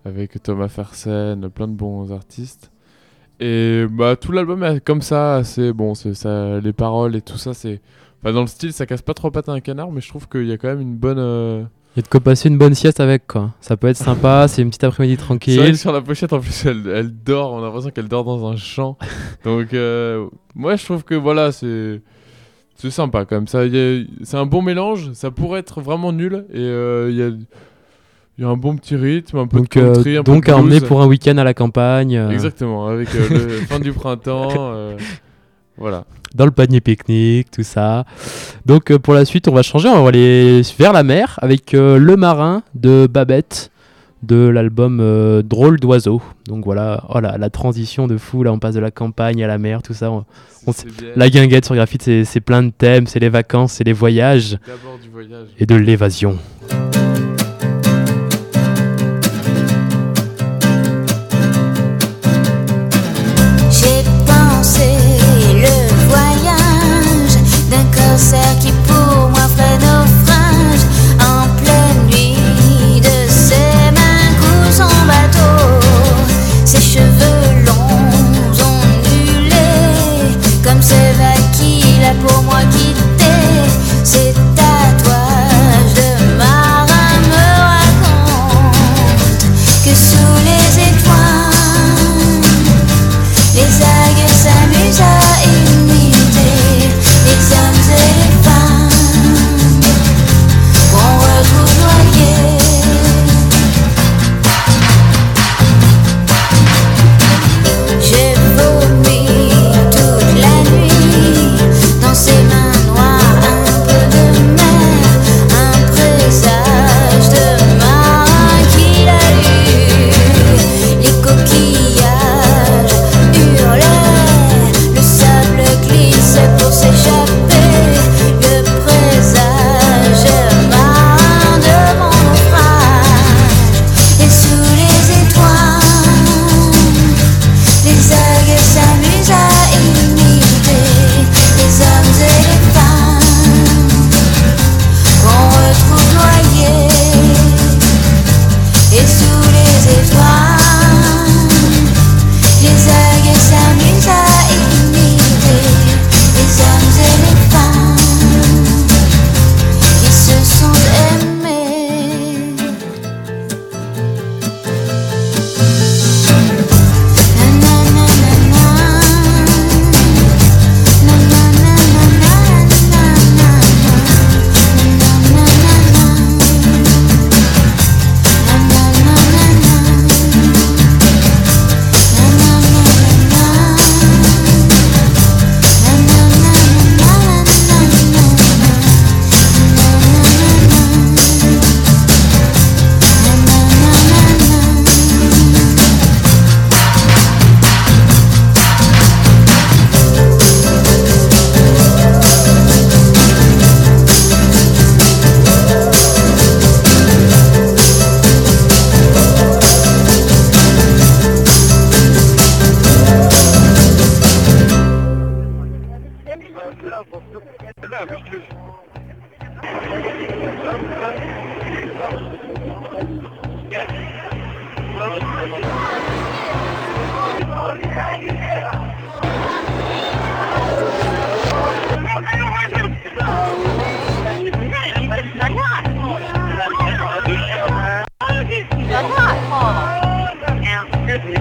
Avec 0.03 0.41
Thomas 0.43 0.67
Fersen, 0.67 1.49
plein 1.49 1.67
de 1.67 1.73
bons 1.73 2.11
artistes. 2.11 2.71
Et 3.39 3.85
bah, 3.89 4.15
tout 4.17 4.33
l'album 4.33 4.63
est 4.63 4.83
comme 4.83 5.01
ça, 5.01 5.43
c'est 5.45 5.71
bon, 5.71 5.93
c'est 5.93 6.15
ça, 6.15 6.59
les 6.59 6.73
paroles 6.73 7.15
et 7.15 7.21
tout 7.21 7.37
ça, 7.37 7.53
c'est. 7.53 7.81
Dans 8.23 8.41
le 8.41 8.47
style, 8.47 8.73
ça 8.73 8.85
casse 8.85 9.01
pas 9.01 9.13
trop 9.13 9.31
pattes 9.31 9.47
à 9.47 9.53
un 9.53 9.61
canard, 9.61 9.91
mais 9.91 10.01
je 10.01 10.09
trouve 10.09 10.27
qu'il 10.27 10.45
y 10.45 10.51
a 10.51 10.57
quand 10.57 10.67
même 10.67 10.81
une 10.81 10.97
bonne. 10.97 11.69
Il 11.95 11.97
y 11.97 11.99
a 11.99 12.01
de 12.03 12.07
quoi 12.07 12.19
passer 12.19 12.49
une 12.49 12.57
bonne 12.57 12.75
sieste 12.75 12.99
avec, 12.99 13.25
quoi. 13.25 13.51
Ça 13.61 13.75
peut 13.75 13.87
être 13.87 13.97
sympa, 13.97 14.47
c'est 14.47 14.61
une 14.61 14.69
petite 14.69 14.83
après-midi 14.83 15.15
vrai 15.15 15.25
tranquille. 15.25 15.59
que 15.59 15.73
sur 15.73 15.91
la 15.91 16.01
pochette, 16.01 16.31
en 16.33 16.39
plus, 16.39 16.65
elle, 16.65 16.83
elle 16.93 17.11
dort. 17.11 17.53
On 17.53 17.59
a 17.59 17.61
l'impression 17.65 17.89
qu'elle 17.89 18.07
dort 18.07 18.23
dans 18.23 18.47
un 18.47 18.55
champ. 18.55 18.97
Donc, 19.43 19.73
euh, 19.73 20.27
moi, 20.55 20.75
je 20.75 20.85
trouve 20.85 21.03
que 21.03 21.15
voilà, 21.15 21.51
c'est. 21.51 22.01
C'est 22.75 22.91
sympa 22.91 23.25
quand 23.25 23.35
même. 23.35 23.47
C'est 23.47 24.37
un 24.37 24.45
bon 24.45 24.61
mélange. 24.61 25.11
Ça 25.11 25.31
pourrait 25.31 25.59
être 25.59 25.81
vraiment 25.81 26.13
nul. 26.13 26.45
Et 26.53 26.59
euh, 26.59 27.09
il 27.11 27.17
y, 27.17 27.21
a, 27.21 27.27
il 27.27 28.41
y 28.41 28.43
a 28.45 28.47
un 28.47 28.55
bon 28.55 28.77
petit 28.77 28.95
rythme, 28.95 29.37
un 29.39 29.47
peu 29.47 29.57
Donc, 29.57 29.65
de 29.75 29.81
country, 29.81 30.15
euh, 30.15 30.21
un 30.21 30.23
peu 30.23 30.31
donc 30.31 30.45
de 30.45 30.51
à 30.51 30.57
emmener 30.57 30.79
pour 30.79 31.01
un 31.01 31.07
week-end 31.07 31.37
à 31.37 31.43
la 31.43 31.53
campagne, 31.53 32.13
Exactement, 32.31 32.87
avec 32.87 33.13
le 33.13 33.49
fin 33.67 33.81
du 33.81 33.91
printemps. 33.91 34.73
voilà. 35.79 36.03
dans 36.35 36.45
le 36.45 36.51
panier 36.51 36.81
pique-nique, 36.81 37.49
tout 37.51 37.63
ça. 37.63 38.05
Donc 38.65 38.91
euh, 38.91 38.99
pour 38.99 39.13
la 39.13 39.25
suite, 39.25 39.47
on 39.47 39.53
va 39.53 39.63
changer, 39.63 39.87
on 39.89 40.03
va 40.03 40.09
aller 40.09 40.61
vers 40.77 40.93
la 40.93 41.03
mer 41.03 41.39
avec 41.41 41.73
euh, 41.73 41.97
Le 41.97 42.15
Marin 42.15 42.61
de 42.75 43.07
Babette 43.09 43.71
de 44.21 44.35
l'album 44.49 44.99
euh, 45.01 45.41
Drôle 45.41 45.79
d'oiseau. 45.79 46.21
Donc 46.47 46.65
voilà, 46.65 47.03
oh 47.09 47.19
là, 47.21 47.37
la 47.37 47.49
transition 47.49 48.05
de 48.05 48.17
fou, 48.17 48.43
là 48.43 48.51
on 48.51 48.59
passe 48.59 48.75
de 48.75 48.81
la 48.81 48.91
campagne 48.91 49.41
à 49.43 49.47
la 49.47 49.57
mer, 49.57 49.81
tout 49.81 49.93
ça. 49.93 50.11
on-. 50.11 50.25
La 51.15 51.29
guinguette 51.29 51.65
sur 51.65 51.73
graphite, 51.75 52.03
c'est 52.25 52.41
plein 52.41 52.61
de 52.63 52.69
thèmes, 52.69 53.07
c'est 53.07 53.19
les 53.19 53.29
vacances, 53.29 53.73
c'est 53.73 53.85
les 53.85 53.93
voyages 53.93 54.57
D'abord 54.67 54.99
du 55.01 55.09
voyage. 55.09 55.47
et 55.57 55.65
de 55.65 55.75
l'évasion. 55.75 56.37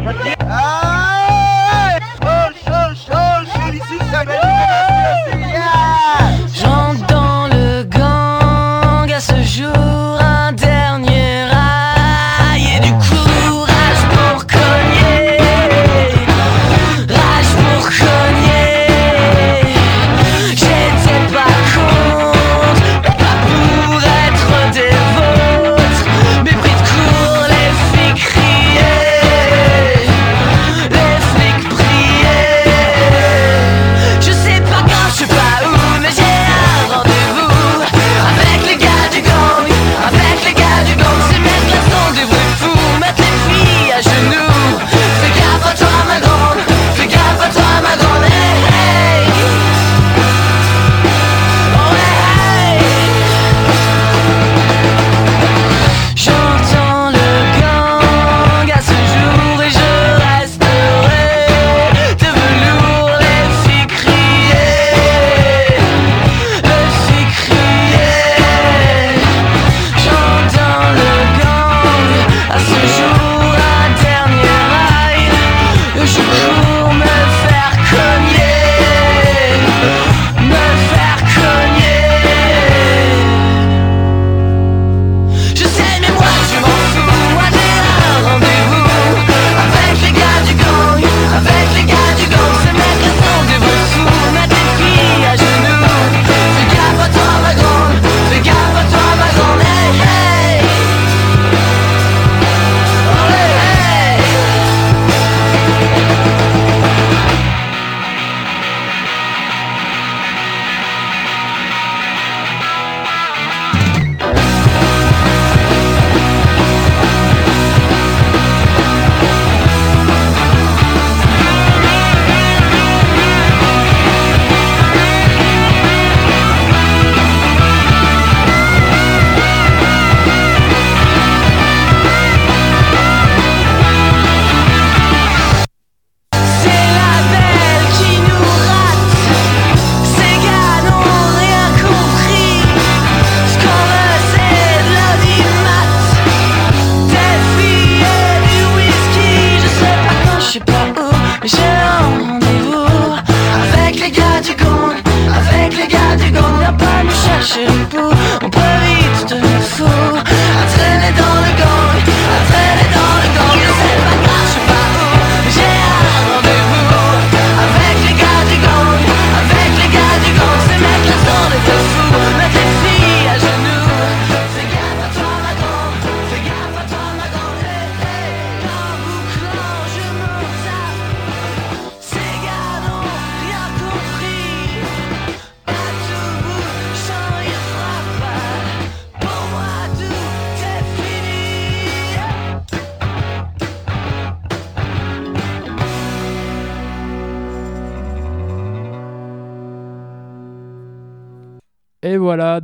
mất 0.08 0.87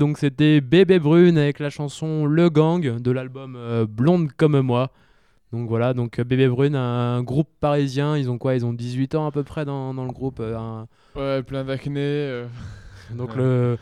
donc 0.04 0.18
c'était 0.18 0.60
Bébé 0.60 0.98
Brune 0.98 1.38
avec 1.38 1.58
la 1.60 1.70
chanson 1.70 2.26
Le 2.26 2.50
Gang 2.50 2.98
de 3.00 3.10
l'album 3.10 3.56
euh, 3.56 3.86
Blonde 3.86 4.30
comme 4.36 4.60
moi. 4.60 4.90
Donc 5.50 5.66
voilà, 5.66 5.94
donc 5.94 6.18
euh, 6.18 6.24
Bébé 6.24 6.46
Brune, 6.46 6.74
un 6.74 7.22
groupe 7.22 7.48
parisien, 7.58 8.14
ils 8.18 8.28
ont 8.30 8.36
quoi? 8.36 8.54
Ils 8.54 8.66
ont 8.66 8.74
18 8.74 9.14
ans 9.14 9.26
à 9.26 9.30
peu 9.32 9.44
près 9.44 9.64
dans, 9.64 9.94
dans 9.94 10.04
le 10.04 10.12
groupe. 10.12 10.40
euh, 10.40 10.58
un- 10.58 10.86
Ouais, 11.16 11.42
plein 11.42 11.64
d'acné. 11.64 12.44
donc 13.16 13.30
Ouais. 13.30 13.36
le 13.38 13.78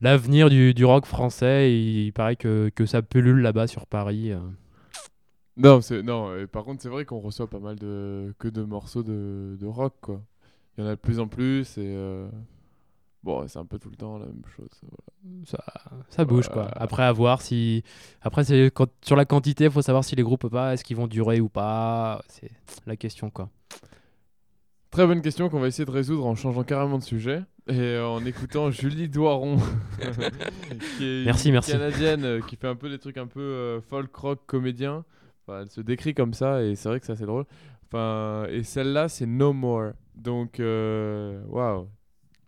l'avenir 0.00 0.48
du, 0.48 0.72
du 0.72 0.86
rock 0.86 1.04
français, 1.04 1.70
il, 1.70 2.12
paraît 2.12 2.36
que, 2.36 2.70
que 2.74 2.86
ça 2.86 3.02
pullule 3.02 3.42
là-bas 3.42 3.66
sur 3.66 3.86
Paris. 3.86 4.32
Non, 5.58 5.82
c'est 5.82 6.02
non. 6.02 6.30
par 6.50 6.64
contre, 6.64 6.80
c'est 6.80 6.88
vrai 6.88 7.04
qu'on 7.04 7.18
reçoit 7.20 7.50
pas 7.50 7.58
mal 7.58 7.76
de 7.76 8.32
que 8.38 8.48
de 8.48 8.62
morceaux 8.62 9.02
de, 9.02 9.58
de 9.60 9.66
rock, 9.66 9.92
quoi. 10.00 10.22
Il 10.78 10.84
y 10.84 10.86
en 10.86 10.90
a 10.90 10.94
de 10.94 11.00
plus 11.00 11.18
en 11.20 11.26
plus 11.28 11.76
et 11.76 11.82
euh, 11.94 12.26
bon, 13.22 13.46
c'est 13.48 13.58
un 13.58 13.64
peu 13.66 13.78
tout 13.78 13.90
le 13.90 13.96
temps 13.96 14.18
la 14.18 14.26
même 14.26 14.42
chose. 14.56 14.68
voilà. 14.82 15.44
Ça, 15.46 15.58
ça 16.08 16.24
bouge 16.24 16.48
quoi. 16.48 16.68
Après 16.74 17.02
à 17.02 17.12
voir 17.12 17.42
si 17.42 17.82
après 18.22 18.44
c'est 18.44 18.70
quand 18.74 18.88
sur 19.02 19.16
la 19.16 19.24
quantité, 19.24 19.64
il 19.64 19.70
faut 19.70 19.82
savoir 19.82 20.04
si 20.04 20.16
les 20.16 20.22
groupes 20.22 20.48
pas 20.48 20.72
est-ce 20.74 20.84
qu'ils 20.84 20.96
vont 20.96 21.06
durer 21.06 21.40
ou 21.40 21.48
pas, 21.48 22.22
c'est 22.28 22.50
la 22.86 22.96
question 22.96 23.30
quoi. 23.30 23.50
Très 24.90 25.06
bonne 25.06 25.20
question 25.20 25.50
qu'on 25.50 25.60
va 25.60 25.66
essayer 25.68 25.84
de 25.84 25.90
résoudre 25.90 26.24
en 26.26 26.34
changeant 26.34 26.64
carrément 26.64 26.96
de 26.98 27.02
sujet 27.04 27.42
et 27.68 27.78
euh, 27.78 28.06
en 28.08 28.24
écoutant 28.24 28.70
Julie 28.70 29.08
Doiron, 29.10 29.58
qui 30.96 31.04
est 31.04 31.24
Merci, 31.26 31.48
une 31.48 31.52
merci. 31.54 31.72
canadienne 31.72 32.24
euh, 32.24 32.40
qui 32.40 32.56
fait 32.56 32.68
un 32.68 32.74
peu 32.74 32.88
des 32.88 32.98
trucs 32.98 33.18
un 33.18 33.26
peu 33.26 33.40
euh, 33.40 33.80
folk 33.82 34.14
rock 34.16 34.40
comédien. 34.46 35.04
Enfin, 35.46 35.60
elle 35.62 35.70
se 35.70 35.82
décrit 35.82 36.14
comme 36.14 36.32
ça 36.32 36.62
et 36.62 36.74
c'est 36.74 36.88
vrai 36.88 37.00
que 37.00 37.06
c'est 37.06 37.12
assez 37.12 37.26
drôle. 37.26 37.44
Enfin, 37.86 38.46
et 38.50 38.62
celle-là, 38.62 39.08
c'est 39.10 39.26
No 39.26 39.52
More. 39.52 39.92
Donc, 40.14 40.58
euh, 40.60 41.42
waouh. 41.48 41.88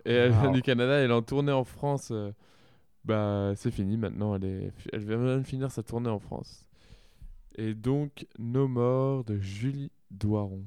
Et 0.04 0.12
elle 0.12 0.32
vient 0.32 0.48
Wow. 0.48 0.52
du 0.52 0.62
Canada, 0.62 0.94
elle 0.94 1.10
est 1.10 1.14
en 1.14 1.22
tournée 1.22 1.52
en 1.52 1.64
France. 1.64 2.08
euh, 2.12 2.32
bah, 3.04 3.52
c'est 3.56 3.70
fini 3.70 3.96
maintenant. 3.96 4.34
Elle, 4.36 4.44
est, 4.44 4.72
elle 4.92 5.04
vient 5.04 5.38
de 5.38 5.42
finir 5.44 5.70
sa 5.70 5.82
tournée 5.82 6.10
en 6.10 6.18
France. 6.20 6.64
Et 7.56 7.74
donc, 7.74 8.26
No 8.38 8.68
More 8.68 9.24
de 9.24 9.38
Julie 9.38 9.90
Doiron. 10.10 10.64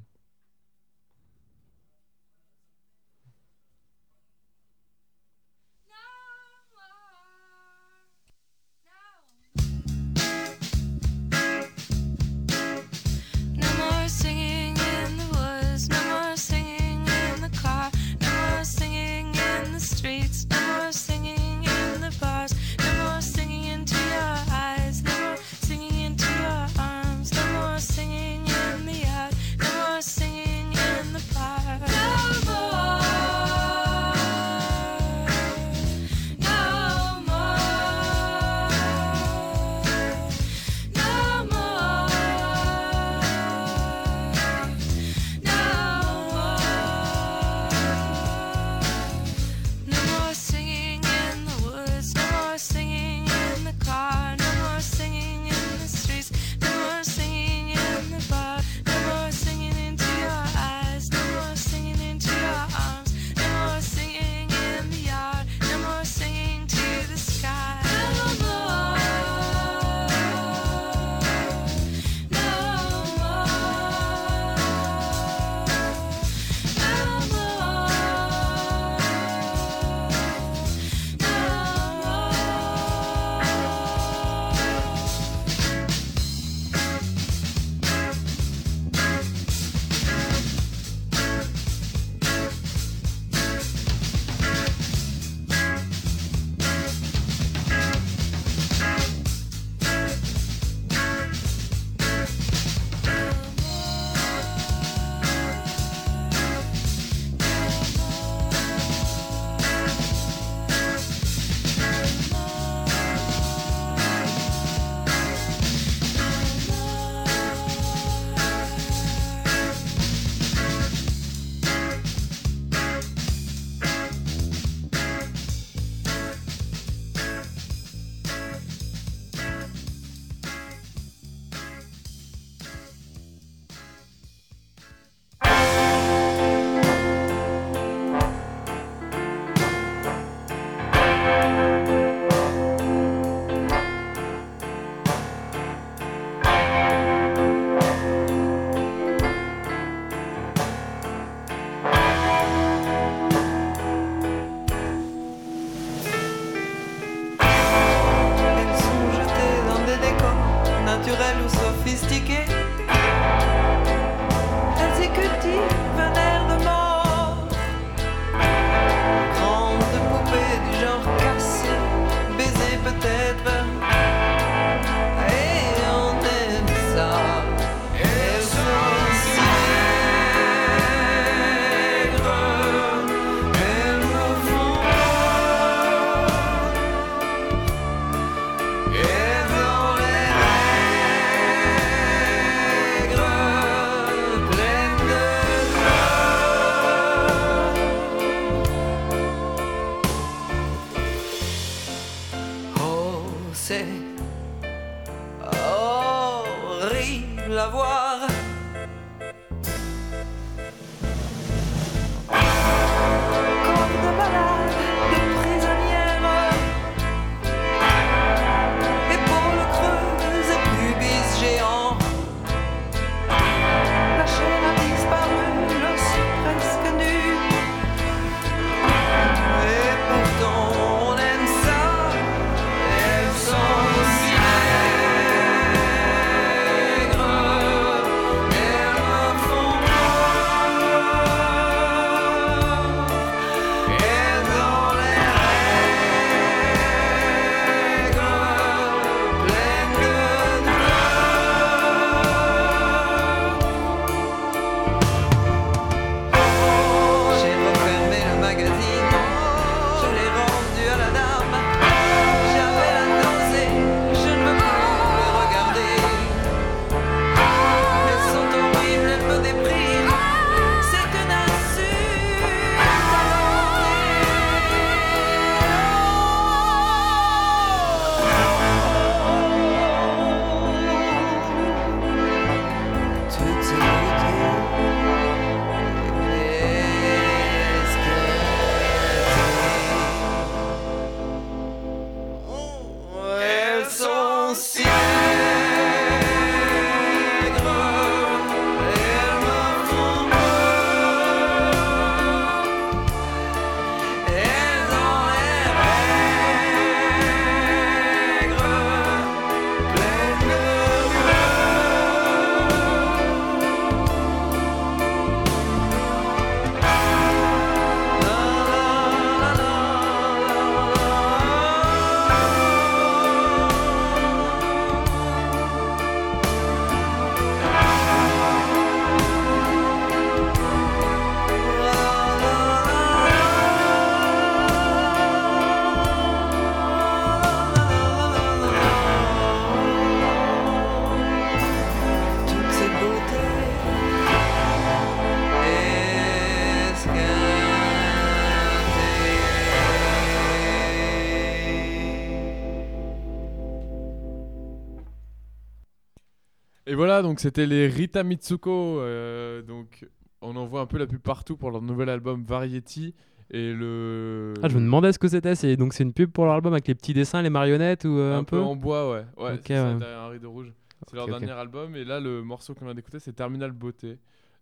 Voilà, 357.06 357.22
donc 357.22 357.40
c'était 357.42 357.66
les 357.66 357.88
Rita 357.88 358.24
Mitsuko. 358.24 359.00
euh, 359.00 359.62
donc 359.62 360.08
on 360.42 360.56
en 360.56 360.66
voit 360.66 360.82
un 360.82 360.86
peu 360.86 360.98
la 360.98 361.06
pub 361.08 361.20
partout 361.20 361.58
pour 361.58 361.70
leur 361.72 361.82
nouvel 361.82 362.08
album 362.10 362.44
Variety. 362.46 363.14
Et 363.52 363.74
le. 363.74 364.54
Ah, 364.64 364.70
je 364.70 364.76
me 364.78 364.82
demandais 364.82 365.12
ce 365.12 365.20
que 365.20 365.28
c'était. 365.28 365.54
C'est 365.56 365.76
donc 365.76 365.94
c'est 365.94 366.04
une 366.04 366.14
pub 366.14 366.32
pour 366.32 366.46
leur 366.46 366.54
album 366.56 366.72
avec 366.74 366.88
les 366.88 366.96
petits 366.96 367.14
dessins, 367.14 367.42
les 367.42 367.50
marionnettes 367.50 368.06
ou 368.06 368.18
euh, 368.18 368.36
un, 368.36 368.40
un 368.40 368.44
peu 368.46 368.58
en 368.60 368.76
bois, 368.76 369.12
ouais. 369.12 369.26
Ouais, 369.38 369.60
c'est 369.66 369.74
ouais. 369.80 370.00
derrière 370.00 370.20
un 370.22 370.30
rideau 370.30 370.50
rouge. 370.52 370.72
C'est 371.10 371.16
leur 371.18 371.28
dernier 371.28 371.52
album. 371.52 371.96
Et 371.98 372.06
là, 372.06 372.20
le 372.22 372.42
morceau 372.42 372.74
qu'on 372.74 372.86
vient 372.86 372.94
d'écouter, 372.96 373.20
c'est 373.20 373.34
Terminal 373.34 373.72
Beauté. 373.74 374.18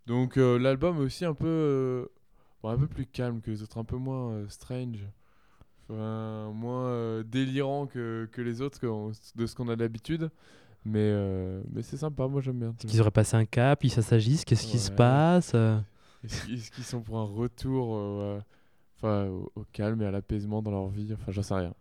Donc 0.08 0.38
euh, 0.38 0.58
l'album 0.58 0.98
est 0.98 1.06
aussi 1.06 1.26
un 1.26 1.36
peu, 1.36 2.10
bon, 2.64 2.70
un 2.70 2.78
peu 2.78 2.88
plus 2.88 3.06
calme 3.06 3.39
que 3.42 3.52
les 3.52 3.62
autres, 3.62 3.78
un 3.78 3.84
peu 3.86 3.98
moins 3.98 4.44
strange. 4.50 5.06
Enfin, 5.89 6.52
moins 6.54 7.22
délirant 7.24 7.86
que, 7.86 8.28
que 8.32 8.42
les 8.42 8.62
autres 8.62 8.80
qu'on- 8.80 9.12
de 9.36 9.46
ce 9.46 9.56
qu'on 9.56 9.68
a 9.70 9.76
d'habitude. 9.76 10.32
Mais, 10.84 11.00
euh, 11.00 11.62
mais 11.72 11.84
c'est 11.84 11.98
sympa, 11.98 12.28
moi 12.28 12.42
j'aime 12.42 12.58
bien. 12.60 12.74
Qu'ils 12.80 13.00
auraient 13.02 13.12
passé 13.12 13.38
un 13.38 13.46
cap, 13.46 13.84
ils 13.84 13.90
s'agissent, 13.92 14.46
qu'est-ce 14.46 14.66
qui 14.66 14.80
se 14.80 14.92
passe 14.92 15.52
euh 15.54 15.78
Est-ce 16.24 16.46
qu'ils 16.46 16.56
est-ce 16.56 16.84
sont 16.84 17.02
pour 17.02 17.18
un 17.20 17.24
retour 17.26 17.96
euh, 17.98 18.40
enfin, 18.98 19.26
au, 19.28 19.52
au 19.56 19.64
calme 19.74 20.02
et 20.02 20.06
à 20.06 20.12
l'apaisement 20.12 20.62
dans 20.62 20.72
leur 20.72 20.88
vie? 20.88 21.12
Enfin, 21.14 21.32
j'en 21.32 21.42
sais 21.44 21.54
rien. 21.56 21.74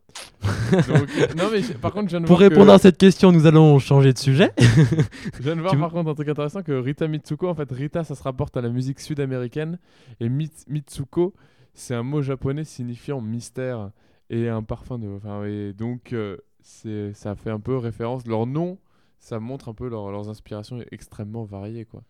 Donc, 0.73 1.37
non, 1.37 1.45
mais 1.53 1.61
par 1.81 1.93
contre, 1.93 2.07
je 2.07 2.11
viens 2.17 2.21
de 2.21 2.27
Pour 2.27 2.37
voir 2.39 2.49
répondre 2.51 2.67
que- 2.67 2.73
à 2.73 2.79
cette 2.79 2.97
question, 2.99 3.33
nous 3.33 3.47
allons 3.47 3.79
changer 3.79 4.13
de 4.13 4.19
sujet. 4.19 4.53
Je 4.59 5.43
viens 5.43 5.57
de 5.57 5.61
voir 5.61 5.73
Tu- 5.73 5.79
par 5.79 5.91
contre 5.91 6.11
un 6.11 6.15
truc 6.15 6.29
intéressant 6.29 6.63
que 6.63 6.73
Rita 6.73 7.07
Mitsuko, 7.09 7.49
en 7.49 7.55
fait, 7.55 7.71
Rita, 7.71 8.05
ça 8.05 8.15
se 8.15 8.23
rapporte 8.23 8.57
à 8.57 8.61
la 8.61 8.69
musique 8.71 9.01
sud-américaine 9.01 9.79
et 10.21 10.29
Mit- 10.29 10.65
Mitsuko, 10.69 11.35
c'est 11.75 11.95
un 11.95 12.03
mot 12.03 12.23
japonais 12.23 12.65
signifiant 12.65 13.21
mystère 13.21 13.91
et 14.31 14.49
un 14.49 14.63
parfum 14.63 14.99
de. 14.99 15.09
Enfin, 15.09 15.45
et 15.45 15.73
donc, 15.73 16.13
euh, 16.13 16.37
c'est, 16.63 17.13
ça 17.15 17.35
fait 17.35 17.51
un 17.51 17.61
peu 17.61 17.77
référence. 17.77 18.27
Leur 18.27 18.47
nom, 18.47 18.79
ça 19.21 19.39
montre 19.39 19.69
un 19.69 19.75
peu 19.75 19.89
leur- 19.89 20.11
leurs 20.11 20.29
inspirations 20.29 20.79
extrêmement 20.91 21.45
variées, 21.45 21.85
quoi. 21.85 22.03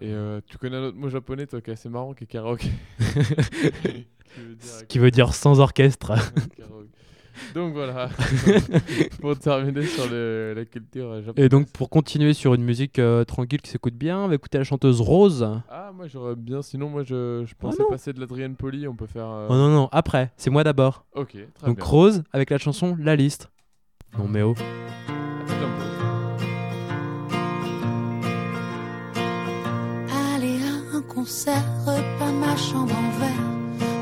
Et 0.00 0.12
euh, 0.12 0.40
tu 0.46 0.56
connais 0.58 0.76
un 0.78 0.82
autre 0.84 0.96
mot 0.96 1.08
japonais, 1.10 1.46
toi, 1.46 1.60
qui 1.60 1.70
est 1.70 1.74
assez 1.74 1.88
marrant, 1.90 2.14
qui 2.14 2.24
est 2.24 2.26
karaoke. 2.26 2.70
Qui 2.98 4.40
veut 4.40 4.54
dire- 4.56 4.68
Ce 4.70 4.84
qui 4.84 4.98
veut 4.98 5.10
dire 5.10 5.34
sans 5.34 5.58
orchestre. 5.60 6.12
Donc 7.54 7.72
voilà, 7.72 8.08
pour 9.20 9.38
terminer 9.38 9.84
sur 9.86 10.08
le- 10.10 10.54
la 10.56 10.64
culture 10.64 11.22
japonaise. 11.22 11.46
Et 11.46 11.48
donc 11.48 11.70
pour 11.70 11.88
continuer 11.88 12.32
sur 12.34 12.52
une 12.54 12.64
musique 12.64 12.98
euh, 12.98 13.24
tranquille 13.24 13.60
qui 13.62 13.70
s'écoute 13.70 13.94
bien, 13.94 14.18
on 14.18 14.26
va 14.28 14.34
écouter 14.34 14.58
la 14.58 14.64
chanteuse 14.64 15.00
Rose. 15.00 15.48
Ah, 15.70 15.92
moi 15.94 16.08
j'aurais 16.08 16.34
bien. 16.34 16.62
Sinon, 16.62 16.88
moi 16.90 17.04
je, 17.04 17.44
je 17.46 17.54
pensais 17.54 17.80
non. 17.82 17.90
passer 17.90 18.12
de 18.12 18.18
l'Adrienne 18.20 18.56
Poli. 18.56 18.88
On 18.88 18.96
peut 18.96 19.06
faire. 19.06 19.28
euh, 19.28 19.46
Oh 19.50 19.54
non 19.54 19.68
non, 19.68 19.88
après, 19.92 20.32
c'est 20.36 20.50
moi 20.50 20.64
d'abord. 20.64 21.04
Ok, 21.14 21.36
très 21.54 21.66
Donc 21.68 21.76
bien. 21.76 21.84
Rose 21.86 22.22
avec 22.32 22.50
la 22.50 22.58
chanson 22.58 22.96
La 22.98 23.14
Liste. 23.14 23.50
Non 24.18 24.26
mais 24.26 24.42
oh. 24.42 24.54
Concert, 31.28 31.62
ma 32.40 32.56
chambre 32.56 32.94
en 32.94 33.10
verre, 33.20 33.48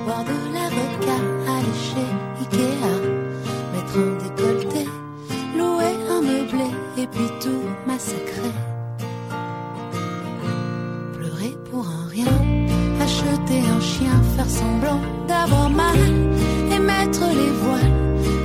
boire 0.05 0.24
de 0.24 0.39
l'avocat, 0.55 1.22
aller 1.55 1.79
chez 1.87 2.09
Ikea, 2.43 2.95
mettre 3.72 3.97
un 3.99 4.12
décolleté, 4.24 4.85
louer 5.57 5.95
un 6.09 6.20
meublé 6.22 6.70
et 6.97 7.07
puis 7.09 7.31
tout 7.41 7.64
massacrer. 7.85 8.55
Pleurer 11.14 11.57
pour 11.68 11.85
un 11.89 12.07
rien, 12.09 12.37
acheter 13.01 13.61
un 13.77 13.81
chien, 13.81 14.22
faire 14.37 14.51
semblant 14.61 15.01
d'avoir 15.27 15.68
mal 15.68 15.99
et 16.72 16.79
mettre 16.79 17.22
les 17.41 17.53
voiles, 17.62 17.95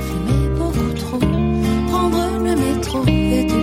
fumer 0.08 0.48
beaucoup 0.58 0.92
trop, 1.02 1.24
prendre 1.88 2.22
le 2.46 2.54
métro 2.56 3.04
et 3.06 3.46
tout 3.46 3.61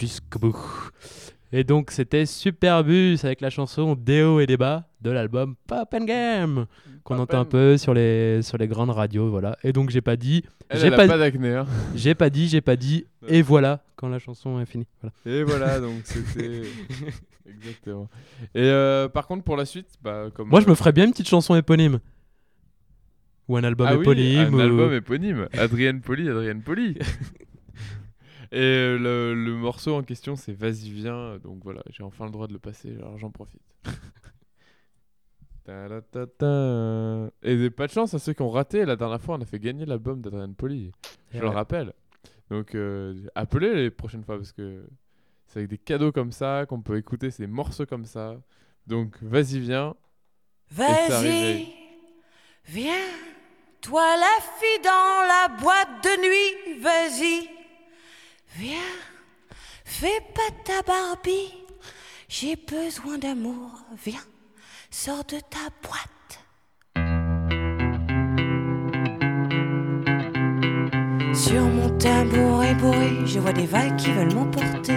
jusqu'au 0.00 0.38
bout. 0.38 0.90
Et 1.52 1.64
donc 1.64 1.90
c'était 1.90 2.26
Superbus 2.26 3.18
avec 3.24 3.40
la 3.40 3.50
chanson 3.50 3.96
Des 3.96 4.22
hauts 4.22 4.40
et 4.40 4.46
des 4.46 4.56
bas 4.56 4.88
de 5.02 5.10
l'album 5.10 5.56
Pop 5.66 5.92
and 5.92 6.04
Game 6.04 6.66
qu'on 7.02 7.18
entend 7.18 7.40
un 7.40 7.44
peu 7.44 7.76
sur 7.76 7.92
les 7.92 8.40
sur 8.42 8.56
les 8.56 8.68
grandes 8.68 8.90
radios 8.90 9.30
voilà. 9.30 9.58
Et 9.64 9.72
donc 9.72 9.90
j'ai 9.90 10.00
pas 10.00 10.16
dit 10.16 10.44
j'ai 10.72 10.90
pas, 10.90 11.08
pas 11.08 11.18
d'acné, 11.18 11.54
hein. 11.54 11.66
j'ai 11.94 12.14
pas 12.14 12.30
dit 12.30 12.48
j'ai 12.48 12.60
pas 12.60 12.76
dit 12.76 13.04
et 13.26 13.42
voilà 13.42 13.82
quand 13.96 14.08
la 14.08 14.18
chanson 14.18 14.60
est 14.60 14.66
finie. 14.66 14.86
Voilà. 15.02 15.14
Et 15.26 15.42
voilà, 15.42 15.80
donc 15.80 15.94
c'était. 16.04 16.62
Exactement. 17.46 18.08
Et 18.54 18.62
euh, 18.62 19.08
par 19.08 19.26
contre, 19.26 19.42
pour 19.42 19.56
la 19.56 19.64
suite, 19.64 19.88
bah, 20.00 20.28
comme. 20.32 20.48
Moi 20.48 20.60
je 20.60 20.68
me 20.68 20.74
ferais 20.74 20.92
bien 20.92 21.04
une 21.04 21.10
petite 21.10 21.28
chanson 21.28 21.56
éponyme 21.56 21.98
ou 23.48 23.56
un 23.56 23.64
album 23.64 23.88
ah 23.90 23.96
oui, 23.96 24.02
éponyme 24.02 24.54
un 24.54 24.58
ou- 24.58 24.60
album 24.60 24.92
éponyme. 24.94 25.48
Adrienne 25.58 26.00
Poli, 26.00 26.28
Adrienne 26.28 26.62
Poli. 26.62 26.96
Et 28.52 28.96
le, 28.98 29.34
le 29.34 29.52
morceau 29.54 29.94
en 29.94 30.02
question, 30.02 30.36
c'est 30.36 30.52
Vas-y, 30.52 30.90
viens. 30.90 31.38
Donc 31.38 31.62
voilà, 31.62 31.82
j'ai 31.90 32.02
enfin 32.02 32.24
le 32.24 32.30
droit 32.30 32.46
de 32.46 32.52
le 32.52 32.58
passer, 32.58 32.94
alors 32.96 33.16
j'en 33.18 33.30
profite. 33.30 33.62
Et 37.42 37.70
pas 37.70 37.86
de 37.86 37.92
chance 37.92 38.14
à 38.14 38.18
ceux 38.18 38.32
qui 38.32 38.42
ont 38.42 38.50
raté. 38.50 38.84
La 38.84 38.96
dernière 38.96 39.20
fois, 39.20 39.36
on 39.36 39.40
a 39.40 39.44
fait 39.44 39.60
gagner 39.60 39.86
l'album 39.86 40.20
d'Adrienne 40.20 40.54
Poli. 40.54 40.90
Je 41.32 41.40
le 41.40 41.48
rappelle. 41.48 41.92
Donc 42.50 42.74
euh, 42.74 43.14
appelez 43.36 43.74
les 43.74 43.90
prochaines 43.90 44.24
fois 44.24 44.36
parce 44.36 44.50
que 44.52 44.84
c'est 45.46 45.60
avec 45.60 45.70
des 45.70 45.78
cadeaux 45.78 46.10
comme 46.10 46.32
ça 46.32 46.66
qu'on 46.68 46.82
peut 46.82 46.96
écouter, 46.96 47.28
des 47.38 47.46
morceaux 47.46 47.86
comme 47.86 48.04
ça. 48.04 48.36
Donc 48.88 49.16
vas-y, 49.22 49.60
viens. 49.60 49.94
Vas-y, 50.72 51.68
viens, 52.64 53.06
toi 53.80 54.16
la 54.16 54.42
fille 54.58 54.82
dans 54.84 55.26
la 55.26 55.48
boîte 55.60 56.04
de 56.04 56.20
nuit, 56.22 56.80
vas-y, 56.80 57.48
viens, 58.56 58.78
fais 59.84 60.20
pas 60.34 60.50
ta 60.64 60.82
Barbie, 60.82 61.54
j'ai 62.28 62.56
besoin 62.56 63.18
d'amour, 63.18 63.70
viens, 64.04 64.20
sors 64.90 65.24
de 65.24 65.38
ta 65.38 65.68
boîte. 65.82 66.10
Sur 71.32 71.62
mon 71.62 71.96
tabouret 71.98 72.74
bourré, 72.74 73.26
je 73.26 73.38
vois 73.38 73.52
des 73.52 73.66
vagues 73.66 73.96
qui 73.96 74.12
veulent 74.12 74.34
m'emporter. 74.34 74.94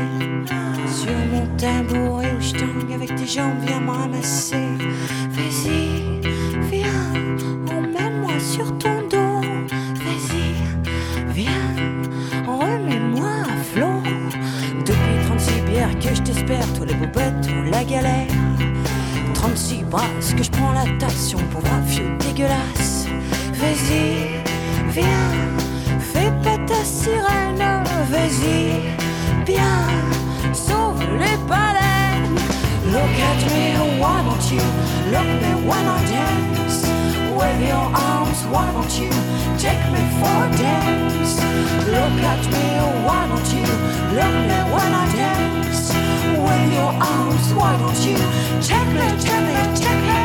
Sur 0.87 1.15
mon 1.31 1.57
tabouret 1.57 2.33
où 2.35 2.41
je 2.41 2.53
tangue 2.53 2.91
avec 2.93 3.15
tes 3.15 3.25
jambes, 3.25 3.59
viens 3.61 3.79
me 3.79 3.91
ramasser. 3.91 4.67
Vas-y, 5.29 6.22
tous 16.75 16.85
les 16.85 16.93
bobettes, 16.93 17.47
tout 17.47 17.71
la 17.71 17.83
galère. 17.83 18.27
36 19.33 19.83
brasses 19.83 20.33
que 20.35 20.43
je 20.43 20.51
prends 20.51 20.73
la 20.73 20.85
tasse 20.99 21.27
sur 21.27 21.39
pauvre 21.49 21.67
vieux 21.85 22.17
dégueulasse? 22.19 23.07
Vas-y, 23.53 24.41
viens, 24.89 25.31
fais 25.99 26.31
pas 26.43 26.57
ta 26.65 26.83
sirène. 26.83 27.83
Vas-y, 28.09 28.81
viens, 29.45 29.87
sauve 30.53 31.01
les 31.19 31.37
baleines. 31.47 32.39
Look 32.91 33.15
at 33.29 33.39
me, 33.53 33.99
why 33.99 34.21
don't 34.23 34.51
you? 34.51 34.61
Look 35.11 35.27
me, 35.41 35.67
why 35.67 35.83
dance? 36.11 36.92
Wave 37.43 37.67
your 37.67 37.87
arms, 37.93 38.39
why 38.53 38.71
don't 38.71 38.93
you? 38.97 39.09
Take 39.59 39.83
me 39.91 39.99
for 40.17 40.37
a 40.45 40.49
dance? 40.57 41.35
Look 41.93 42.17
at 42.31 42.43
me, 42.53 42.65
why 43.05 43.27
don't 43.27 43.49
you? 43.53 43.67
Look 44.15 44.35
me, 44.49 44.59
why 44.71 44.85
not 44.95 45.09
dance? 45.13 45.91
Wave 46.45 46.73
your 46.79 46.93
arms, 47.11 47.47
why 47.53 47.75
don't 47.81 48.01
you? 48.07 48.17
Take 48.61 48.91
me, 48.97 49.07
take 49.19 49.43
me, 49.47 49.55
take 49.75 50.03
me? 50.07 50.21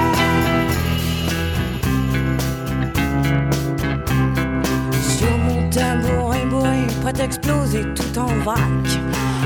Sur 5.02 5.36
mon 5.38 5.68
tabouret 5.70 6.46
bourré, 6.46 6.86
prêt 7.02 7.20
à 7.20 7.24
exploser 7.24 7.82
tout 7.96 8.16
en 8.16 8.32
vrac. 8.44 8.86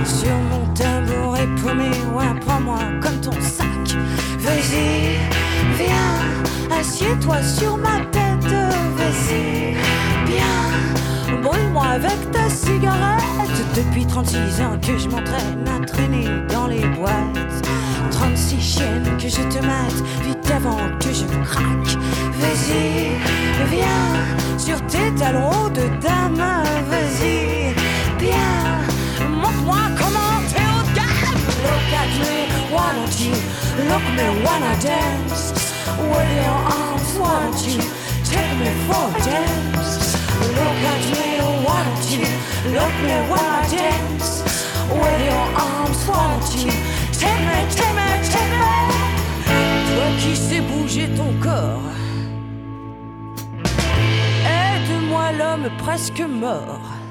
Sur 0.04 0.36
mon 0.50 0.66
tabouret 0.74 1.48
paumé, 1.62 1.90
ouais, 2.14 2.34
prends-moi 2.44 2.80
comme 3.00 3.18
ton 3.22 3.40
sac. 3.40 3.96
Vas-y, 4.40 5.16
viens, 5.78 6.31
assieds-toi 6.82 7.40
sur 7.42 7.76
ma 7.76 8.00
tête. 8.10 8.52
Vas-y, 8.98 9.76
viens, 10.26 11.40
brûle-moi 11.40 11.86
avec 11.86 12.18
ta 12.32 12.48
cigarette. 12.50 13.22
Depuis 13.76 14.04
36 14.04 14.60
ans 14.60 14.78
que 14.80 14.98
je 14.98 15.08
m'entraîne 15.08 15.64
à 15.68 15.84
traîner 15.86 16.26
dans 16.52 16.66
les 16.66 16.84
boîtes. 16.96 17.62
36 18.10 18.60
chiennes 18.60 19.16
que 19.16 19.28
je 19.28 19.42
te 19.52 19.64
mate, 19.64 20.02
vite 20.24 20.50
avant 20.50 20.88
que 20.98 21.12
je 21.12 21.26
craque. 21.44 21.94
Vas-y, 22.40 23.12
viens, 23.70 24.58
sur 24.58 24.84
tes 24.86 25.12
talons 25.14 25.68
de 25.68 25.86
dame. 26.04 26.42
Vas-y, 26.90 27.74
viens, 28.18 29.28
montre-moi 29.30 29.82
comment 30.00 30.36
t'es 30.50 30.66
haut 30.72 30.86
de 30.88 30.94
gamme. 30.96 31.42
Look 31.62 31.88
at 32.00 32.10
me, 32.18 32.74
why 32.74 32.88
don't? 32.96 33.12
Look 33.88 34.04
me, 34.16 34.42
not 34.42 34.80
dance? 34.82 35.71
With 35.98 36.32
your 36.44 36.60
arms, 36.78 37.10
don't 37.16 37.58
you? 37.66 37.80
Take 38.30 38.54
me 38.58 38.70
for 38.86 39.06
a 39.08 39.24
dance. 39.24 40.16
Look 40.56 40.80
at 40.92 41.02
me, 41.12 41.28
don't 41.38 42.04
you? 42.12 42.24
Look 42.76 42.94
me, 43.06 43.16
why 43.30 43.42
not 43.50 43.70
dance? 43.70 44.42
With 44.90 45.20
your 45.30 45.46
arms, 45.66 46.00
don't 46.06 46.48
you? 46.56 46.70
Take 47.20 47.40
me, 47.48 47.58
take 47.76 47.94
me, 47.98 48.08
take 48.32 48.52
me. 48.62 48.74
Toi 49.88 50.08
qui 50.20 50.36
sais 50.36 50.60
bouger 50.60 51.08
ton 51.16 51.32
corps. 51.42 51.82
Aide-moi 54.44 55.32
l'homme 55.38 55.70
presque 55.78 56.20
mort. 56.20 57.01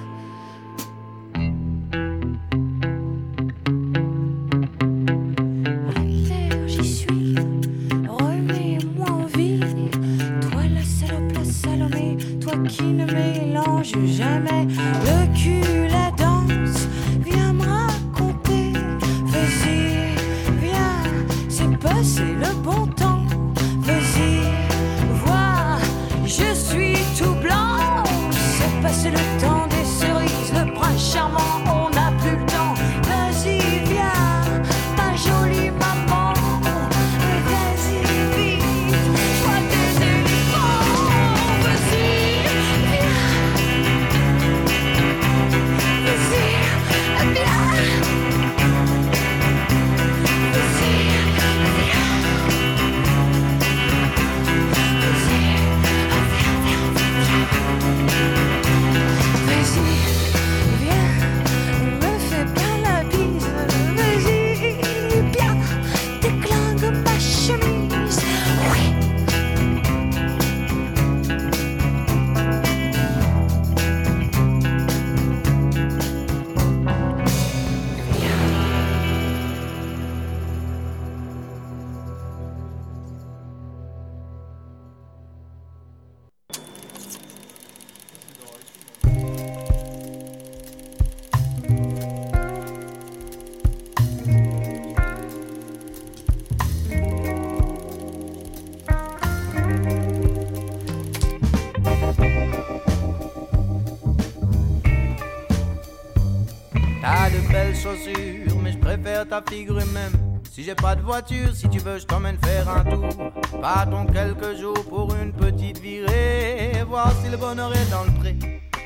Voiture, 111.02 111.54
si 111.54 111.68
tu 111.70 111.80
veux, 111.80 112.00
je 112.00 112.06
t'emmène 112.06 112.38
faire 112.44 112.70
un 112.70 112.84
tour. 112.84 113.32
Partons 113.62 114.06
quelques 114.06 114.60
jours 114.60 114.86
pour 114.90 115.14
une 115.16 115.34
petite 115.34 115.80
virée, 115.80 116.84
voir 116.88 117.12
si 117.24 117.30
le 117.30 117.38
bonheur 117.38 117.74
est 117.76 117.90
dans 117.90 118.04
le 118.04 118.12
pré. 118.20 118.36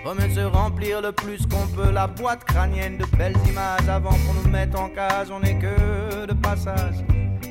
Promet 0.03 0.27
de 0.27 0.33
se 0.33 0.39
remplir 0.41 1.01
le 1.01 1.11
plus 1.11 1.45
qu'on 1.47 1.67
peut 1.75 1.91
la 1.91 2.07
boîte 2.07 2.43
crânienne 2.43 2.97
de 2.97 3.05
belles 3.17 3.37
images 3.49 3.89
avant 3.89 4.11
qu'on 4.11 4.33
nous 4.43 4.49
mette 4.49 4.75
en 4.75 4.89
cage, 4.89 5.27
on 5.31 5.41
est 5.41 5.57
que 5.57 6.25
de 6.25 6.33
passage. 6.33 6.95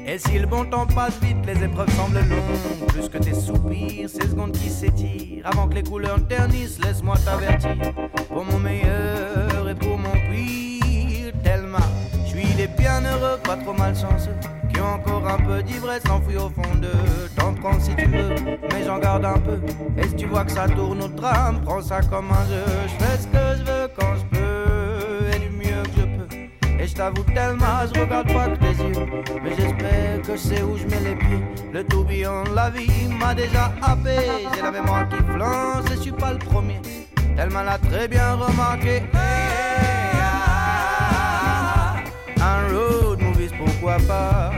Et 0.06 0.18
si 0.18 0.38
le 0.38 0.46
bon 0.46 0.64
temps 0.64 0.86
passe 0.86 1.18
vite, 1.20 1.44
les 1.46 1.64
épreuves 1.64 1.90
semblent 1.96 2.18
longues. 2.18 2.88
Plus 2.88 3.08
que 3.08 3.18
tes 3.18 3.34
soupirs, 3.34 4.08
ces 4.08 4.28
secondes 4.28 4.52
qui 4.52 4.68
s'étirent. 4.68 5.46
Avant 5.46 5.66
que 5.66 5.74
les 5.74 5.82
couleurs 5.82 6.24
ternissent, 6.28 6.78
laisse-moi 6.84 7.16
t'avertir. 7.24 7.76
Pour 8.28 8.44
mon 8.44 8.58
meilleur 8.58 9.03
pas 13.38 13.56
trop 13.56 13.72
malchanceux. 13.72 14.34
Qui 14.72 14.80
ont 14.80 14.94
encore 14.94 15.28
un 15.28 15.38
peu 15.38 15.62
d'ivresse 15.62 16.02
enfouie 16.10 16.36
au 16.36 16.48
fond 16.48 16.74
d'eux. 16.76 17.28
T'en 17.36 17.54
prends 17.54 17.78
si 17.80 17.94
tu 17.94 18.06
veux, 18.06 18.34
mais 18.70 18.84
j'en 18.84 18.98
garde 18.98 19.24
un 19.24 19.38
peu. 19.38 19.58
Et 19.98 20.08
si 20.08 20.14
tu 20.16 20.26
vois 20.26 20.44
que 20.44 20.52
ça 20.52 20.68
tourne 20.68 21.02
au 21.02 21.08
drame, 21.08 21.60
prends 21.64 21.82
ça 21.82 22.00
comme 22.02 22.30
un 22.30 22.46
jeu. 22.48 22.64
Je 22.86 23.04
fais 23.04 23.18
ce 23.18 23.26
que 23.28 23.58
je 23.58 23.64
veux 23.64 23.88
quand 23.98 24.14
je 24.16 24.24
peux, 24.36 25.34
et 25.34 25.38
du 25.38 25.50
mieux 25.50 25.82
que 25.84 26.00
je 26.00 26.04
peux. 26.04 26.82
Et 26.82 26.86
je 26.86 26.94
t'avoue 26.94 27.22
tellement, 27.34 27.86
je 27.92 28.00
regarde 28.00 28.32
pas 28.32 28.48
que 28.48 28.56
tes 28.58 28.82
yeux. 28.82 29.06
Mais 29.42 29.54
j'espère 29.56 30.22
que 30.22 30.32
je 30.32 30.36
sais 30.36 30.62
où 30.62 30.76
je 30.76 30.84
mets 30.86 31.00
les 31.00 31.16
pieds. 31.16 31.44
Le 31.72 31.84
tourbillon 31.84 32.44
de 32.44 32.54
la 32.54 32.70
vie 32.70 33.08
m'a 33.08 33.34
déjà 33.34 33.72
happé. 33.82 34.16
J'ai 34.54 34.62
la 34.62 34.70
mémoire 34.70 35.08
qui 35.08 35.16
flanche 35.16 35.84
et 35.92 35.96
je 35.96 36.00
suis 36.00 36.12
pas 36.12 36.32
le 36.32 36.38
premier. 36.38 36.80
Tellement 37.36 37.62
l'a 37.62 37.78
très 37.78 38.08
bien 38.08 38.34
remarqué. 38.34 38.96
Hey, 38.96 40.20
ah, 41.60 41.96
un 42.40 42.68
road 42.74 43.03
movies, 43.03 43.03
pourquoi 43.64 43.96
pas. 44.06 44.50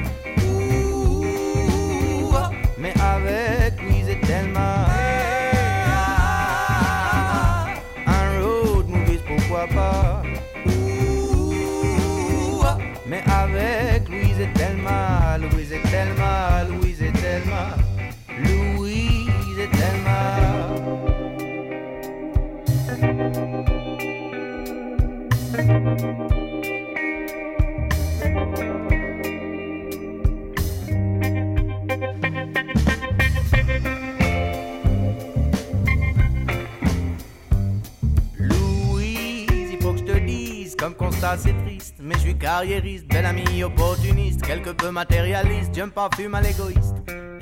C'est 41.38 41.54
triste, 41.64 41.96
mais 42.00 42.14
je 42.14 42.20
suis 42.20 42.38
carriériste, 42.38 43.06
bel 43.08 43.24
ami 43.24 43.62
opportuniste, 43.62 44.42
quelque 44.42 44.70
peu 44.70 44.90
matérialiste, 44.90 45.70
je 45.74 45.82
me 45.82 45.90
parfume 45.90 46.34
à 46.34 46.40
l'égoïste. 46.40 46.94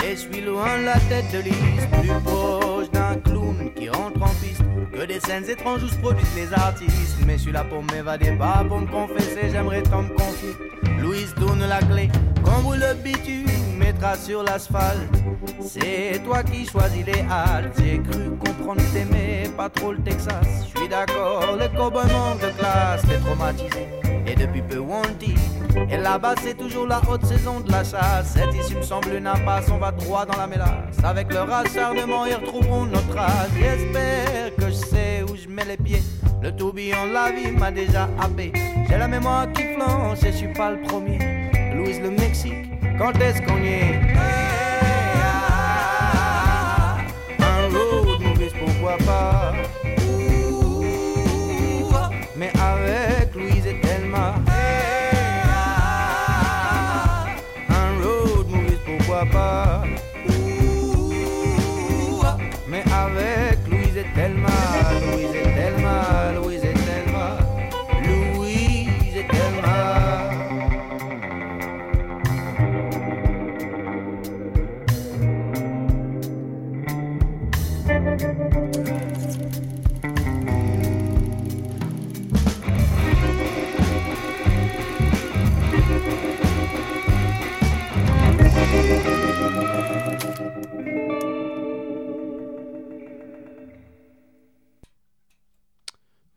Et 0.04 0.16
je 0.16 0.20
suis 0.20 0.40
loin 0.40 0.78
de 0.78 0.84
la 0.84 0.98
tête 1.00 1.30
de 1.32 1.38
liste, 1.38 1.88
plus 2.00 2.10
proche 2.24 2.90
d'un 2.90 3.14
clown 3.16 3.70
qui 3.74 3.88
rentre 3.88 4.22
en 4.22 4.34
piste. 4.40 4.62
Que 4.92 5.06
des 5.06 5.20
scènes 5.20 5.48
étranges 5.48 5.82
où 5.82 5.88
se 5.88 5.96
produisent 5.96 6.36
les 6.36 6.52
artistes. 6.52 7.16
Mais 7.26 7.34
je 7.38 7.42
suis 7.42 7.52
là 7.52 7.64
pour 7.64 7.82
m'évader, 7.82 8.32
pas 8.32 8.64
pour 8.68 8.80
me 8.80 8.86
confesser, 8.86 9.50
j'aimerais 9.50 9.82
tant 9.82 10.02
me 10.02 10.10
confier. 10.10 10.54
Louise 11.00 11.34
tourne 11.34 11.66
la 11.66 11.78
clé, 11.80 12.08
quand 12.44 12.60
vous 12.60 12.74
le 12.74 12.94
bitume 13.02 13.46
mettra 13.84 14.16
sur 14.16 14.42
l'asphalte. 14.42 15.12
C'est 15.60 16.22
toi 16.24 16.42
qui 16.42 16.66
choisis 16.66 17.04
les 17.04 17.20
haltes. 17.30 17.78
J'ai 17.78 17.98
cru 17.98 18.30
comprendre 18.44 18.80
que 18.80 18.92
t'aimais 18.94 19.44
pas 19.56 19.68
trop 19.68 19.92
le 19.92 19.98
Texas. 19.98 20.46
Je 20.62 20.78
suis 20.78 20.88
d'accord, 20.88 21.56
le 21.58 21.68
cowboy 21.76 22.04
manque 22.12 22.40
de 22.40 22.50
classe, 22.58 23.02
t'es 23.02 23.18
traumatisé. 23.18 23.88
Et 24.26 24.34
depuis 24.34 24.62
peu 24.62 24.80
on 24.80 25.02
dit. 25.18 25.34
Et 25.90 25.98
là-bas 25.98 26.34
c'est 26.42 26.56
toujours 26.56 26.86
la 26.86 27.00
haute 27.08 27.26
saison 27.26 27.60
de 27.60 27.70
la 27.70 27.84
chasse. 27.84 28.34
Cette 28.34 28.54
issue 28.54 28.76
me 28.76 28.82
semble 28.82 29.14
une 29.14 29.26
impasse, 29.26 29.66
on 29.70 29.78
va 29.78 29.92
droit 29.92 30.24
dans 30.24 30.38
la 30.38 30.46
mélasse. 30.46 30.96
Avec 31.02 31.32
leur 31.32 31.52
acharnement, 31.52 32.24
ils 32.24 32.36
retrouveront 32.36 32.86
notre 32.86 33.08
trace. 33.08 33.50
J'espère 33.58 34.54
que 34.56 34.68
je 34.68 34.72
sais 34.92 35.22
où 35.28 35.36
je 35.36 35.46
mets 35.48 35.66
les 35.66 35.76
pieds. 35.76 36.02
Le 36.42 36.50
tourbillon 36.56 37.06
de 37.08 37.12
la 37.12 37.30
vie 37.30 37.50
m'a 37.50 37.70
déjà 37.70 38.08
happé. 38.18 38.52
J'ai 38.88 38.96
la 38.96 39.08
mémoire 39.08 39.52
qui 39.52 39.62
flanche 39.74 40.22
et 40.22 40.32
je 40.32 40.36
suis 40.38 40.52
pas 40.52 40.70
le 40.70 40.80
premier. 40.82 41.18
Louise 41.74 42.00
le 42.00 42.10
Mexique, 42.10 42.73
quand 42.98 43.20
est-ce 43.20 43.42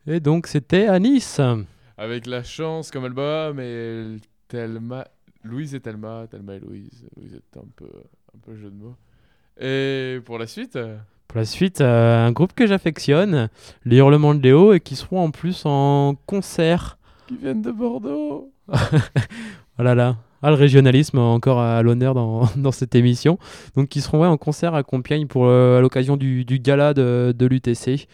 Et 0.09 0.21
donc 0.21 0.47
c'était 0.47 0.87
à 0.87 0.99
Nice. 0.99 1.41
Avec 1.97 2.27
la 2.27 2.41
chance 2.41 2.91
comme 2.91 3.03
album 3.03 3.59
et 3.59 4.15
Thelma, 4.47 5.05
Louise 5.43 5.75
et 5.75 5.81
Thelma, 5.81 6.27
Thelma 6.31 6.55
et 6.55 6.59
Louise. 6.59 7.05
Louise 7.17 7.33
est 7.35 7.57
un 7.57 7.65
peu, 7.75 7.89
un 8.33 8.39
peu 8.41 8.55
jeu 8.55 8.69
de 8.69 8.75
mots. 8.75 8.95
Et 9.59 10.19
pour 10.23 10.37
la 10.37 10.47
suite? 10.47 10.79
Pour 11.27 11.39
la 11.39 11.45
suite, 11.45 11.81
euh, 11.81 12.25
un 12.25 12.31
groupe 12.31 12.53
que 12.53 12.67
j'affectionne, 12.67 13.49
les 13.83 13.97
Hurlements 13.97 14.33
de 14.33 14.41
Léo, 14.41 14.71
et 14.71 14.79
qui 14.79 14.95
seront 14.95 15.19
en 15.19 15.31
plus 15.31 15.63
en 15.65 16.15
concert. 16.25 16.97
Qui 17.27 17.35
viennent 17.35 17.61
de 17.61 17.71
Bordeaux. 17.71 18.53
Oh 19.79 19.83
là 19.83 19.93
là. 19.93 20.17
Ah, 20.41 20.49
le 20.49 20.55
régionalisme 20.55 21.19
encore 21.19 21.59
à 21.59 21.83
l'honneur 21.83 22.15
dans, 22.15 22.49
dans 22.55 22.71
cette 22.71 22.95
émission. 22.95 23.37
Donc, 23.75 23.89
qui 23.89 24.01
seront 24.01 24.21
ouais, 24.21 24.27
en 24.27 24.37
concert 24.37 24.73
à 24.73 24.81
Compiègne 24.81 25.27
pour, 25.27 25.45
euh, 25.45 25.77
à 25.77 25.81
l'occasion 25.81 26.17
du, 26.17 26.45
du 26.45 26.57
gala 26.57 26.95
de, 26.95 27.31
de 27.37 27.45
l'UTC. 27.45 28.07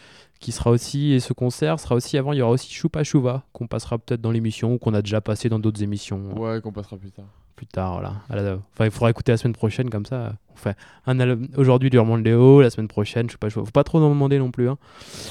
Qui 0.44 0.52
sera 0.52 0.68
aussi, 0.68 1.12
et 1.14 1.20
ce 1.20 1.32
concert 1.32 1.80
sera 1.80 1.94
aussi 1.94 2.18
avant, 2.18 2.34
il 2.34 2.38
y 2.38 2.42
aura 2.42 2.50
aussi 2.52 2.70
Choupa 2.70 3.02
Chouva, 3.02 3.44
qu'on 3.54 3.66
passera 3.66 3.96
peut-être 3.96 4.20
dans 4.20 4.30
l'émission, 4.30 4.74
ou 4.74 4.78
qu'on 4.78 4.92
a 4.92 5.00
déjà 5.00 5.22
passé 5.22 5.48
dans 5.48 5.58
d'autres 5.58 5.82
émissions. 5.82 6.38
Ouais, 6.38 6.60
qu'on 6.60 6.70
passera 6.70 6.98
plus 6.98 7.12
tard. 7.12 7.24
Plus 7.56 7.64
tard, 7.66 7.94
voilà. 7.94 8.16
À 8.28 8.36
la- 8.36 8.58
Enfin, 8.74 8.84
il 8.84 8.90
faudra 8.90 9.08
écouter 9.08 9.32
la 9.32 9.38
semaine 9.38 9.54
prochaine, 9.54 9.88
comme 9.88 10.04
ça. 10.04 10.34
On 10.52 10.56
fait 10.56 10.76
un 11.06 11.18
album 11.18 11.48
aujourd'hui 11.56 11.88
du 11.88 11.96
de 11.96 12.16
Léo, 12.22 12.60
la 12.60 12.68
semaine 12.68 12.88
prochaine, 12.88 13.30
Choupa 13.30 13.48
Chouva. 13.48 13.64
Faut 13.64 13.72
pas 13.72 13.84
trop 13.84 14.00
en 14.00 14.10
demander 14.10 14.38
non 14.38 14.50
plus. 14.50 14.68
hein. 14.68 14.76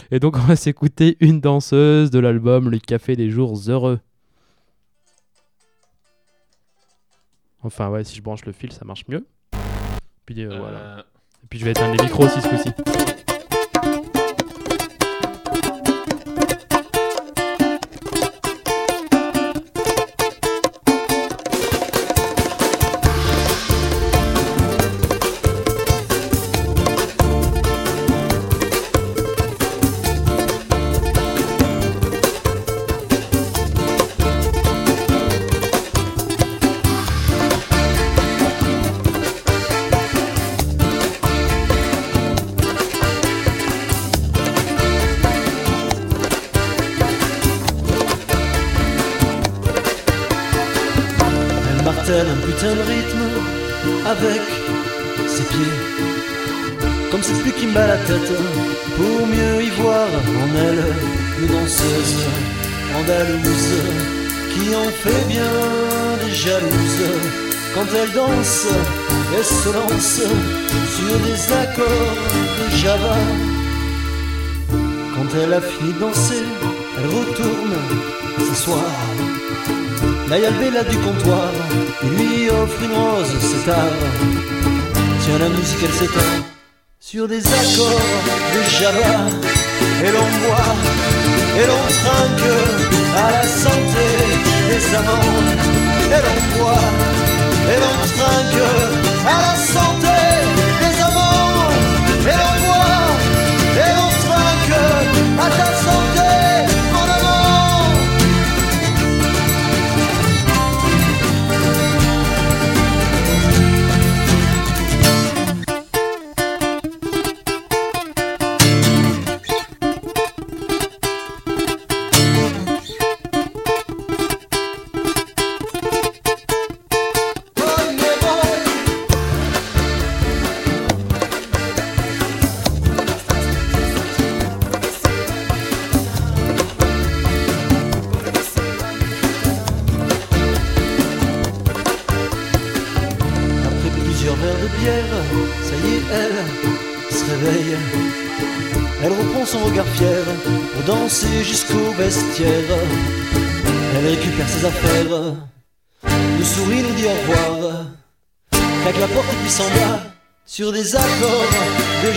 Et 0.09 0.19
donc, 0.19 0.35
on 0.35 0.39
va 0.47 0.55
s'écouter 0.55 1.15
une 1.19 1.39
danseuse 1.41 2.09
de 2.09 2.17
l'album 2.17 2.71
Le 2.71 2.79
Café 2.79 3.15
des 3.15 3.29
Jours 3.29 3.53
Heureux. 3.67 3.99
Enfin, 7.61 7.89
ouais, 7.89 8.03
si 8.03 8.15
je 8.15 8.23
branche 8.23 8.45
le 8.45 8.51
fil, 8.51 8.71
ça 8.71 8.83
marche 8.83 9.05
mieux. 9.07 9.27
Puis 10.25 10.43
euh, 10.43 10.57
voilà. 10.57 11.05
Et 11.43 11.47
puis 11.47 11.59
je 11.59 11.65
vais 11.65 11.71
éteindre 11.71 11.95
les 11.95 12.03
micros 12.03 12.25
aussi 12.25 12.41
ce 12.41 12.47
coup-ci. 12.49 12.69
Pour 58.95 59.27
mieux 59.27 59.63
y 59.63 59.69
voir 59.81 60.07
en 60.41 60.55
elle 60.55 60.83
une 61.41 61.47
danseuse 61.47 62.25
andalouse 62.97 63.81
qui 64.53 64.75
en 64.75 64.89
fait 65.01 65.27
bien 65.27 65.53
des 66.23 66.33
jalouses 66.33 67.09
quand 67.73 67.87
elle 67.99 68.11
danse 68.11 68.67
et 69.39 69.43
se 69.43 69.69
lance 69.73 70.21
sur 70.95 71.19
des 71.25 71.53
accords 71.53 72.17
de 72.59 72.75
Java. 72.77 73.15
Quand 75.15 75.37
elle 75.41 75.53
a 75.53 75.61
fini 75.61 75.93
de 75.93 75.99
danser, 75.99 76.43
elle 76.97 77.09
retourne 77.17 77.75
s'asseoir. 78.47 78.91
Le 80.29 80.59
bella 80.59 80.83
du 80.83 80.97
comptoir, 80.97 81.51
il 82.03 82.09
lui 82.09 82.49
offre 82.49 82.83
une 82.83 82.93
rose, 82.93 83.33
c'est 83.39 83.65
tard. 83.71 83.99
Tiens 85.23 85.39
la 85.39 85.49
musique 85.49 85.79
elle 85.83 85.93
s'éteint 85.93 86.52
sur 87.13 87.27
des 87.27 87.45
accords 87.45 88.01
de 88.55 88.61
Java. 88.79 89.19
Et 90.03 90.11
l'on 90.15 90.29
boit, 90.41 90.73
et 91.59 91.65
l'on 91.69 91.85
trinque 91.99 92.53
à 93.15 93.31
la 93.33 93.43
santé 93.43 94.05
des 94.67 94.95
amants. 94.95 95.43
Et 96.15 96.21
l'on 96.25 96.39
boit, 96.57 96.89
et 97.71 97.77
l'on 97.83 97.99
trinque 98.17 98.65
à 99.27 99.37
la 99.45 99.55
santé 99.55 100.22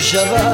Java. 0.06 0.45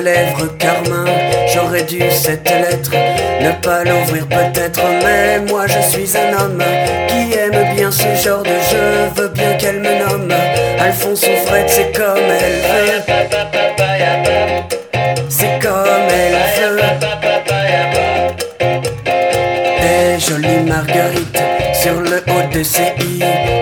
Lèvres, 0.00 0.56
carmin. 0.58 1.04
J'aurais 1.52 1.82
dû 1.82 2.00
cette 2.10 2.48
lettre 2.48 2.92
ne 3.40 3.50
pas 3.62 3.84
l'ouvrir 3.84 4.26
peut-être, 4.28 4.80
mais 5.04 5.40
moi 5.48 5.66
je 5.66 5.80
suis 5.90 6.16
un 6.16 6.32
homme 6.38 6.62
qui 7.08 7.32
aime 7.38 7.74
bien 7.74 7.90
ce 7.90 8.14
genre 8.22 8.42
de 8.42 8.48
jeu. 8.70 9.10
Veux 9.16 9.28
bien 9.28 9.54
qu'elle 9.54 9.80
me 9.80 9.98
nomme 9.98 10.32
Alphonse 10.78 11.24
ou 11.24 11.46
Fred, 11.46 11.68
c'est 11.68 11.92
comme 11.96 12.18
elle 12.18 12.60
veut. 12.70 13.02
C'est 15.28 15.58
comme 15.60 16.08
elle 16.08 16.38
veut. 16.60 16.80
Des 19.80 20.20
jolies 20.20 20.64
marguerites 20.66 21.42
sur 21.74 22.00
le 22.00 22.22
haut 22.28 22.54
de 22.54 22.62
ses 22.62 22.92
i, 23.00 23.18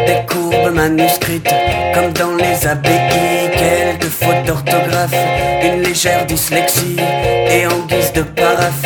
des 0.07 0.27
courbes 0.29 0.73
manuscrites 0.75 1.49
comme 1.95 2.13
dans 2.13 2.35
les 2.35 2.67
abbayes, 2.67 3.28
légère 5.99 6.27
dyslexie 6.27 6.97
et 7.51 7.67
en 7.67 7.81
guise 7.87 8.13
de 8.13 8.23
paraphe, 8.23 8.83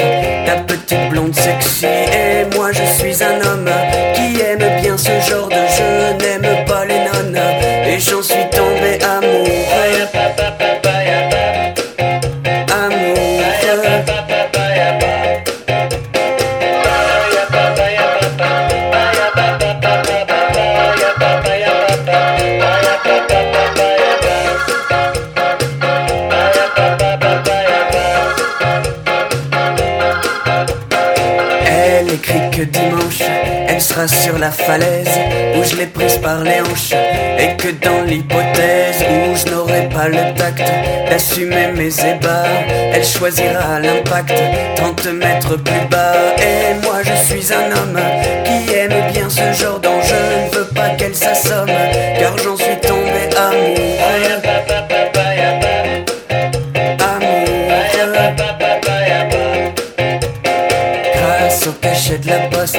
ta 0.47 0.57
petite 0.63 1.11
blonde 1.11 1.35
sexy. 1.35 1.85
Et 1.85 2.57
moi 2.57 2.73
je 2.73 2.85
suis 2.85 3.23
un 3.23 3.39
homme 3.43 3.69
la 34.43 34.51
falaise 34.51 35.21
où 35.57 35.63
je 35.63 35.77
l'ai 35.77 35.87
prise 35.87 36.17
par 36.17 36.43
les 36.43 36.61
hanches 36.63 36.95
et 37.39 37.57
que 37.57 37.69
dans 37.87 38.03
l'hypothèse 38.03 39.05
où 39.09 39.37
je 39.37 39.53
n'aurai 39.53 39.89
pas 39.89 40.09
le 40.09 40.35
tact 40.35 40.69
d'assumer 41.09 41.69
mes 41.77 41.95
ébats, 42.01 42.51
elle 42.93 43.05
choisira 43.05 43.79
l'impact 43.81 44.35
30 44.75 45.07
mètres 45.13 45.57
plus 45.63 45.87
bas. 45.89 46.35
Et 46.39 46.75
moi 46.83 46.99
je 47.05 47.15
suis 47.25 47.55
un 47.55 47.71
homme 47.71 48.01
qui 48.45 48.75
aime 48.75 49.13
bien 49.13 49.31
ce 49.31 49.53
genre 49.63 49.79
d'enjeu, 49.79 50.25
ne 50.51 50.57
veux 50.57 50.69
pas 50.75 50.91
qu'elle 50.99 51.15
s'assomme 51.15 51.79
car 52.19 52.37
j'en 52.39 52.57
suis 52.57 52.81
tombé 52.81 53.23
amoureux. 53.37 53.93
De 62.13 62.29
la 62.29 62.41
poste 62.49 62.77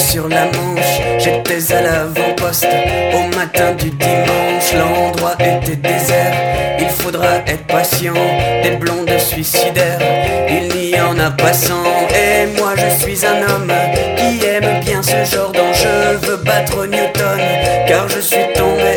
sur 0.00 0.28
la 0.28 0.46
Manche, 0.46 1.00
j'étais 1.18 1.72
à 1.72 1.82
l'avant-poste 1.82 2.66
au 3.14 3.36
matin 3.36 3.72
du 3.78 3.90
dimanche. 3.90 4.72
L'endroit 4.74 5.36
était 5.38 5.76
désert, 5.76 6.34
il 6.78 6.88
faudra 6.88 7.36
être 7.46 7.66
patient. 7.66 8.14
Des 8.62 8.76
blondes 8.76 9.18
suicidaires, 9.18 10.00
il 10.48 10.68
n'y 10.68 11.00
en 11.00 11.18
a 11.18 11.30
pas 11.30 11.52
cent. 11.52 11.84
Et 12.14 12.46
moi 12.58 12.72
je 12.76 13.04
suis 13.04 13.26
un 13.26 13.42
homme 13.48 13.72
qui 14.16 14.44
aime 14.46 14.80
bien 14.80 15.02
ce 15.02 15.24
genre 15.24 15.52
d'enjeu. 15.52 16.18
Veux 16.22 16.36
battre 16.38 16.86
Newton, 16.86 17.40
car 17.86 18.08
je 18.08 18.20
suis 18.20 18.52
tombé 18.54 18.89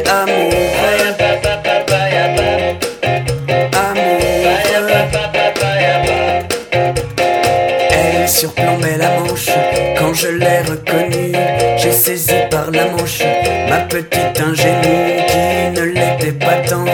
je 10.23 10.29
l'ai 10.29 10.61
reconnue. 10.61 11.33
J'ai 11.77 11.91
saisi 11.91 12.33
par 12.49 12.71
la 12.71 12.85
manche 12.85 13.23
ma 13.69 13.79
petite 13.81 14.39
ingénue 14.39 15.25
qui 15.27 15.79
ne 15.79 15.85
l'était 15.85 16.31
pas 16.31 16.59
tant 16.67 16.85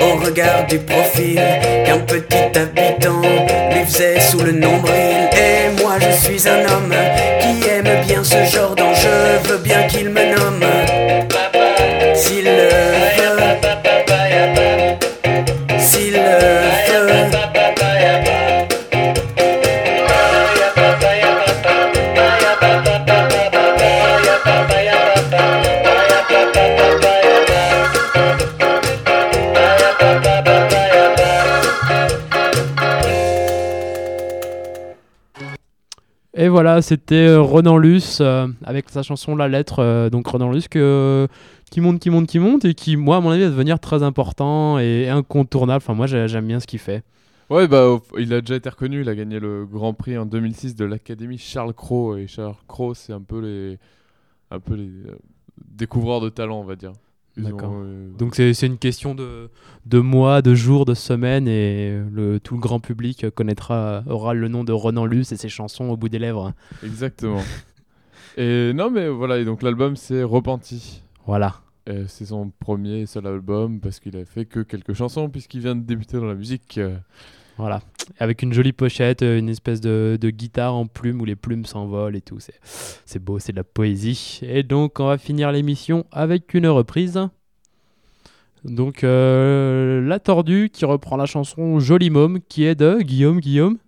au 0.00 0.24
regard 0.24 0.66
du 0.66 0.78
profil 0.78 1.40
qu'un 1.84 1.98
petit 1.98 2.58
habitant 2.58 3.20
lui 3.72 3.84
faisait 3.84 4.20
sous 4.20 4.40
le 4.40 4.52
nombril. 4.52 5.28
Et 5.32 5.82
moi 5.82 5.96
je 6.00 6.10
suis 6.12 6.48
un 6.48 6.60
homme 6.60 6.94
voilà, 36.58 36.82
c'était 36.82 37.14
euh, 37.28 37.40
Renan 37.40 37.78
Luce 37.78 38.18
euh, 38.20 38.48
avec 38.64 38.88
sa 38.88 39.04
chanson 39.04 39.36
La 39.36 39.46
Lettre. 39.46 39.78
euh, 39.78 40.10
donc 40.10 40.26
Renan 40.26 40.50
Luce 40.50 40.66
qui 40.66 41.80
monte, 41.80 42.00
qui 42.00 42.10
monte, 42.10 42.26
qui 42.26 42.38
monte 42.40 42.64
et 42.64 42.74
qui, 42.74 42.96
moi, 42.96 43.18
à 43.18 43.20
mon 43.20 43.30
avis, 43.30 43.44
va 43.44 43.50
devenir 43.50 43.78
très 43.78 44.02
important 44.02 44.76
et 44.80 45.08
incontournable. 45.08 45.76
Enfin, 45.84 45.94
moi, 45.94 46.08
j'ai- 46.08 46.26
j'aime 46.26 46.48
bien 46.48 46.58
ce 46.58 46.66
qu'il 46.66 46.80
fait. 46.80 47.04
Ouais, 47.48 47.68
bah, 47.68 47.98
il 48.18 48.34
a 48.34 48.40
déjà 48.40 48.56
été 48.56 48.68
reconnu. 48.68 49.02
Il 49.02 49.08
a 49.08 49.14
gagné 49.14 49.38
le 49.38 49.66
Grand 49.66 49.94
Prix 49.94 50.18
en 50.18 50.26
2006 50.26 50.74
de 50.74 50.84
l'Académie 50.84 51.38
Charles 51.38 51.74
Cros. 51.74 52.16
Et 52.16 52.26
Charles 52.26 52.56
Cros, 52.66 52.94
c'est 52.94 53.12
un 53.12 53.20
peu 53.22 53.40
les, 53.40 53.78
un 54.50 54.58
peu 54.58 54.74
les 54.74 54.90
découvreurs 55.64 56.20
de 56.20 56.28
talent, 56.28 56.58
on 56.60 56.64
va 56.64 56.74
dire. 56.74 56.92
Ils 57.38 57.44
D'accord. 57.44 57.70
ont, 57.70 57.82
euh, 57.84 58.10
Donc 58.18 58.34
c'est 58.34 58.66
une 58.66 58.78
question 58.78 59.14
de, 59.14 59.48
de 59.86 59.98
mois, 60.00 60.42
de 60.42 60.54
jours, 60.54 60.84
de 60.84 60.94
semaines 60.94 61.46
et 61.48 61.98
le, 62.10 62.40
tout 62.40 62.54
le 62.54 62.60
grand 62.60 62.80
public 62.80 63.30
connaîtra, 63.30 64.02
aura 64.08 64.34
le 64.34 64.48
nom 64.48 64.64
de 64.64 64.72
Renan 64.72 65.06
Luce 65.06 65.32
et 65.32 65.36
ses 65.36 65.48
chansons 65.48 65.88
au 65.90 65.96
bout 65.96 66.08
des 66.08 66.18
lèvres. 66.18 66.52
Exactement. 66.84 67.42
et 68.36 68.72
non, 68.74 68.90
mais 68.90 69.08
voilà. 69.08 69.38
Et 69.38 69.44
donc 69.44 69.62
l'album, 69.62 69.96
c'est 69.96 70.22
Repenti. 70.22 71.02
Voilà. 71.26 71.60
Euh, 71.88 72.04
c'est 72.08 72.26
son 72.26 72.50
premier 72.58 73.00
et 73.00 73.06
seul 73.06 73.26
album 73.26 73.80
parce 73.80 74.00
qu'il 74.00 74.16
a 74.16 74.24
fait 74.24 74.44
que 74.44 74.60
quelques 74.60 74.92
chansons 74.92 75.30
puisqu'il 75.30 75.60
vient 75.60 75.76
de 75.76 75.82
débuter 75.82 76.18
dans 76.18 76.26
la 76.26 76.34
musique. 76.34 76.78
Voilà. 77.58 77.80
Avec 78.20 78.42
une 78.42 78.52
jolie 78.52 78.72
pochette, 78.72 79.22
euh, 79.22 79.38
une 79.38 79.48
espèce 79.48 79.80
de, 79.80 80.16
de 80.20 80.30
guitare 80.30 80.74
en 80.74 80.86
plumes 80.86 81.20
où 81.20 81.24
les 81.24 81.36
plumes 81.36 81.66
s'envolent 81.66 82.16
et 82.16 82.20
tout. 82.20 82.40
C'est- 82.40 82.58
C'est 83.04 83.22
beau, 83.22 83.38
c'est 83.38 83.52
de 83.52 83.56
la 83.58 83.64
poésie. 83.64 84.40
Et 84.42 84.62
donc, 84.62 84.98
on 85.00 85.06
va 85.06 85.18
finir 85.18 85.52
l'émission 85.52 86.06
avec 86.12 86.54
une 86.54 86.68
reprise. 86.68 87.20
Donc, 88.64 89.04
euh, 89.04 90.00
La 90.06 90.18
Tordue 90.18 90.70
qui 90.72 90.84
reprend 90.84 91.16
la 91.16 91.26
chanson 91.26 91.78
Joli 91.80 92.10
Môme 92.10 92.40
qui 92.48 92.64
est 92.64 92.74
de 92.74 92.98
Guillaume 93.02 93.40
Guillaume? 93.40 93.78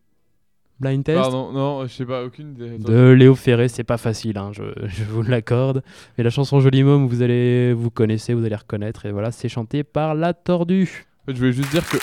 Blind 0.79 1.05
Test? 1.05 1.21
Pardon, 1.21 1.53
non, 1.53 1.87
je 1.87 1.93
sais 1.93 2.07
pas, 2.07 2.25
aucune 2.25 2.53
idée. 2.53 2.79
de 2.79 3.11
Léo 3.11 3.35
Ferré, 3.35 3.69
c'est 3.69 3.85
pas 3.85 3.99
facile, 3.99 4.39
hein, 4.39 4.51
je, 4.53 4.63
je 4.87 5.05
vous 5.05 5.23
l'accorde. 5.23 5.83
Mais 6.17 6.25
la 6.25 6.31
chanson 6.31 6.61
Joli 6.61 6.83
Môme, 6.85 7.07
vous 7.07 7.21
allez 7.23 7.73
vous 7.75 7.91
connaissez, 7.91 8.33
vous 8.33 8.45
allez 8.45 8.57
reconnaître. 8.57 9.05
Et 9.07 9.13
voilà, 9.13 9.31
c'est 9.31 9.49
chanté 9.49 9.85
par 9.85 10.15
La 10.15 10.33
Tordue. 10.35 11.07
Je 11.29 11.33
voulais 11.35 11.53
juste 11.53 11.71
dire 11.71 11.87
que 11.89 11.97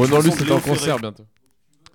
Renan 0.00 0.20
Luce 0.20 0.40
est 0.40 0.50
en 0.52 0.58
Ferré. 0.58 0.76
concert 0.76 0.98
bientôt. 0.98 1.24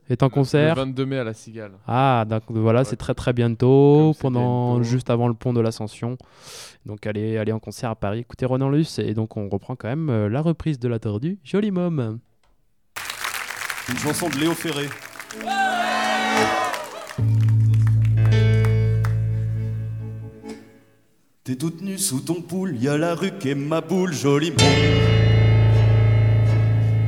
Est 0.10 0.22
en 0.22 0.28
Le- 0.28 0.30
concert 0.32 0.76
Le 0.76 0.82
22 0.82 1.06
mai 1.06 1.18
à 1.20 1.24
la 1.24 1.34
Cigale. 1.34 1.72
Ah, 1.88 2.26
donc 2.30 2.44
voilà, 2.50 2.84
c'est 2.84 2.96
très 2.96 3.14
très 3.16 3.34
bientôt, 3.34 4.14
pendant 4.20 4.84
juste 4.84 5.10
avant 5.10 5.28
le 5.28 5.34
pont 5.34 5.52
de 5.54 5.62
l'Ascension. 5.62 6.18
Donc 6.86 7.08
allez, 7.08 7.38
allez 7.38 7.52
en 7.52 7.60
concert 7.60 7.90
à 7.90 7.96
Paris, 7.96 8.20
écoutez 8.20 8.46
Renan 8.46 8.70
Luce 8.70 9.00
et 9.00 9.14
donc 9.16 9.36
on 9.38 9.50
reprend 9.50 9.76
quand 9.76 9.88
même 9.88 10.10
euh, 10.10 10.30
la 10.30 10.42
reprise 10.42 10.78
de 10.80 10.88
la 10.88 11.00
tordue, 11.00 11.40
Joli 11.44 11.72
Môme. 11.72 12.20
Une 13.90 13.98
chanson 13.98 14.30
de 14.30 14.36
Léo 14.38 14.54
Ferré. 14.54 14.88
T'es 21.44 21.56
toute 21.56 21.82
nue 21.82 22.00
sous 22.00 22.22
ton 22.22 22.42
poule, 22.42 22.76
y 22.78 22.88
a 22.88 22.98
la 22.98 23.14
rue 23.14 23.32
qui 23.40 23.50
est 23.50 23.56
ma 23.56 23.82
boule, 23.82 24.14
joli 24.14 24.50
monde. 24.50 25.25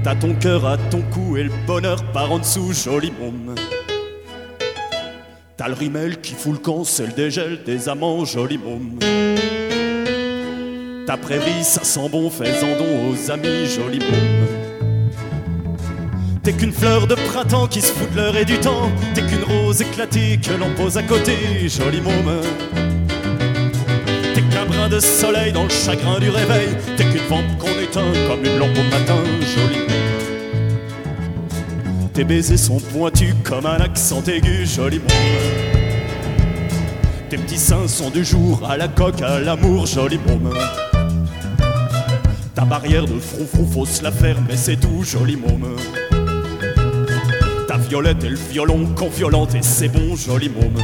T'as 0.03 0.15
ton 0.15 0.33
cœur 0.35 0.65
à 0.65 0.77
ton 0.77 1.01
cou 1.01 1.37
et 1.37 1.43
le 1.43 1.51
bonheur 1.65 2.03
par 2.11 2.31
en 2.31 2.39
dessous, 2.39 2.71
joli 2.73 3.11
môme. 3.19 3.55
T'as 5.57 5.67
le 5.67 5.73
rimel 5.73 6.21
qui 6.21 6.33
fout 6.33 6.53
le 6.53 6.59
camp, 6.59 6.83
c'est 6.83 7.07
le 7.07 7.13
dégel 7.13 7.63
des 7.65 7.89
amants, 7.89 8.23
joli 8.23 8.57
môme. 8.57 8.99
Ta 11.05 11.17
prairie, 11.17 11.63
ça 11.63 11.83
sent 11.83 12.09
bon, 12.09 12.29
fais-en 12.29 12.77
don 12.77 13.09
aux 13.09 13.31
amis, 13.31 13.65
joli 13.65 13.99
môme. 13.99 14.47
T'es 16.43 16.53
qu'une 16.53 16.71
fleur 16.71 17.07
de 17.07 17.15
printemps 17.15 17.67
qui 17.67 17.81
se 17.81 17.91
fout 17.91 18.09
de 18.11 18.17
l'heure 18.17 18.37
et 18.37 18.45
du 18.45 18.57
temps. 18.59 18.89
T'es 19.13 19.21
qu'une 19.21 19.43
rose 19.43 19.81
éclatée 19.81 20.39
que 20.41 20.53
l'on 20.53 20.73
pose 20.75 20.97
à 20.97 21.03
côté, 21.03 21.67
joli 21.67 21.99
môme. 21.99 22.41
De 24.89 24.99
soleil 25.01 25.51
dans 25.51 25.65
le 25.65 25.69
chagrin 25.69 26.17
du 26.17 26.29
réveil. 26.29 26.69
T'es 26.95 27.03
qu'une 27.03 27.27
vente 27.27 27.57
qu'on 27.59 27.77
éteint 27.77 28.09
comme 28.27 28.45
une 28.45 28.57
lampe 28.57 28.71
au 28.71 28.83
matin, 28.83 29.17
joli 29.41 29.79
môme. 29.79 29.89
Tes 32.13 32.23
baisers 32.23 32.57
sont 32.57 32.79
pointus 32.79 33.35
comme 33.43 33.65
un 33.65 33.81
accent 33.81 34.23
aigu, 34.23 34.65
joli 34.65 34.99
môme. 34.99 35.09
Tes 37.29 37.37
petits 37.37 37.57
seins 37.57 37.89
sont 37.89 38.09
du 38.09 38.23
jour 38.23 38.65
à 38.67 38.77
la 38.77 38.87
coque, 38.87 39.21
à 39.21 39.41
l'amour, 39.41 39.87
joli 39.87 40.17
môme. 40.25 40.53
Ta 42.55 42.63
barrière 42.63 43.05
de 43.05 43.19
frou-frou, 43.19 43.67
faut 43.69 43.85
se 43.85 44.01
la 44.01 44.11
faire, 44.11 44.37
mais 44.47 44.55
c'est 44.55 44.77
tout, 44.77 45.03
joli 45.03 45.35
môme. 45.35 45.75
Ta 47.67 47.75
violette 47.75 48.23
et 48.23 48.29
le 48.29 48.37
violon 48.37 48.85
qu'on 48.95 49.09
violente 49.09 49.53
et 49.53 49.61
c'est 49.61 49.89
bon, 49.89 50.15
joli 50.15 50.47
môme. 50.47 50.81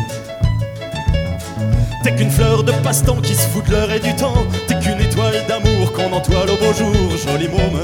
T'es 2.04 2.14
qu'une 2.16 2.30
fleur 2.30 2.66
de 2.66 2.74
passe-temps 2.84 3.22
qui 3.22 3.34
se 3.34 3.48
fout 3.48 3.66
de 3.66 3.72
l'heure 3.72 3.90
et 3.90 4.00
du 4.02 4.14
temps. 4.18 4.46
T'es 4.68 4.78
qu'une 4.78 5.00
étoile 5.00 5.36
d'amour 5.48 5.94
qu'on 5.94 6.12
entoile 6.12 6.50
au 6.50 6.58
beau 6.58 6.74
jour, 6.74 6.94
joli 7.26 7.48
môme. 7.48 7.80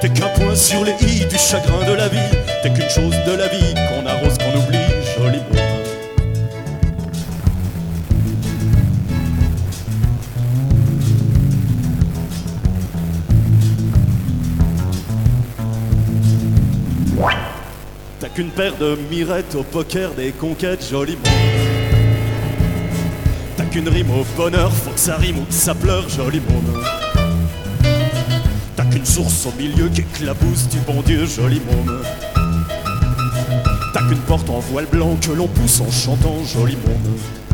T'es 0.00 0.08
qu'un 0.08 0.26
point 0.30 0.56
sur 0.56 0.82
les 0.84 0.94
i 1.04 1.24
du 1.24 1.38
chagrin 1.38 1.86
de 1.86 1.92
la 1.92 2.08
vie. 2.08 2.18
T'es 2.64 2.72
qu'une 2.72 2.90
chose 2.90 3.14
de 3.24 3.32
la 3.36 3.46
vie 3.46 3.74
qu'on 3.74 4.04
arrose, 4.06 4.36
qu'on 4.38 4.58
oublie, 4.58 4.78
joli 5.16 5.38
môme. 5.38 5.66
T'as 18.18 18.28
qu'une 18.30 18.50
paire 18.50 18.74
de 18.80 18.98
mirettes 19.12 19.54
au 19.54 19.62
poker 19.62 20.10
des 20.14 20.32
conquêtes, 20.32 20.84
joli 20.90 21.12
môme. 21.12 21.85
Qu'une 23.76 23.90
rime 23.90 24.10
au 24.10 24.24
bonheur, 24.38 24.72
faut 24.72 24.92
que 24.92 24.98
ça 24.98 25.16
rime 25.16 25.40
ou 25.40 25.44
que 25.44 25.52
ça 25.52 25.74
pleure, 25.74 26.08
joli 26.08 26.40
môme. 26.40 26.82
T'as 28.74 28.86
qu'une 28.86 29.04
source 29.04 29.44
au 29.44 29.52
milieu 29.52 29.90
qui 29.90 30.00
éclabousse 30.00 30.66
du 30.70 30.78
bon 30.78 31.02
Dieu, 31.02 31.26
joli 31.26 31.60
môme. 31.60 32.00
T'as 33.92 34.08
qu'une 34.08 34.16
porte 34.20 34.48
en 34.48 34.60
voile 34.60 34.86
blanc 34.90 35.18
que 35.20 35.30
l'on 35.32 35.46
pousse 35.46 35.82
en 35.82 35.90
chantant, 35.90 36.42
joli 36.42 36.74
môme. 36.86 37.45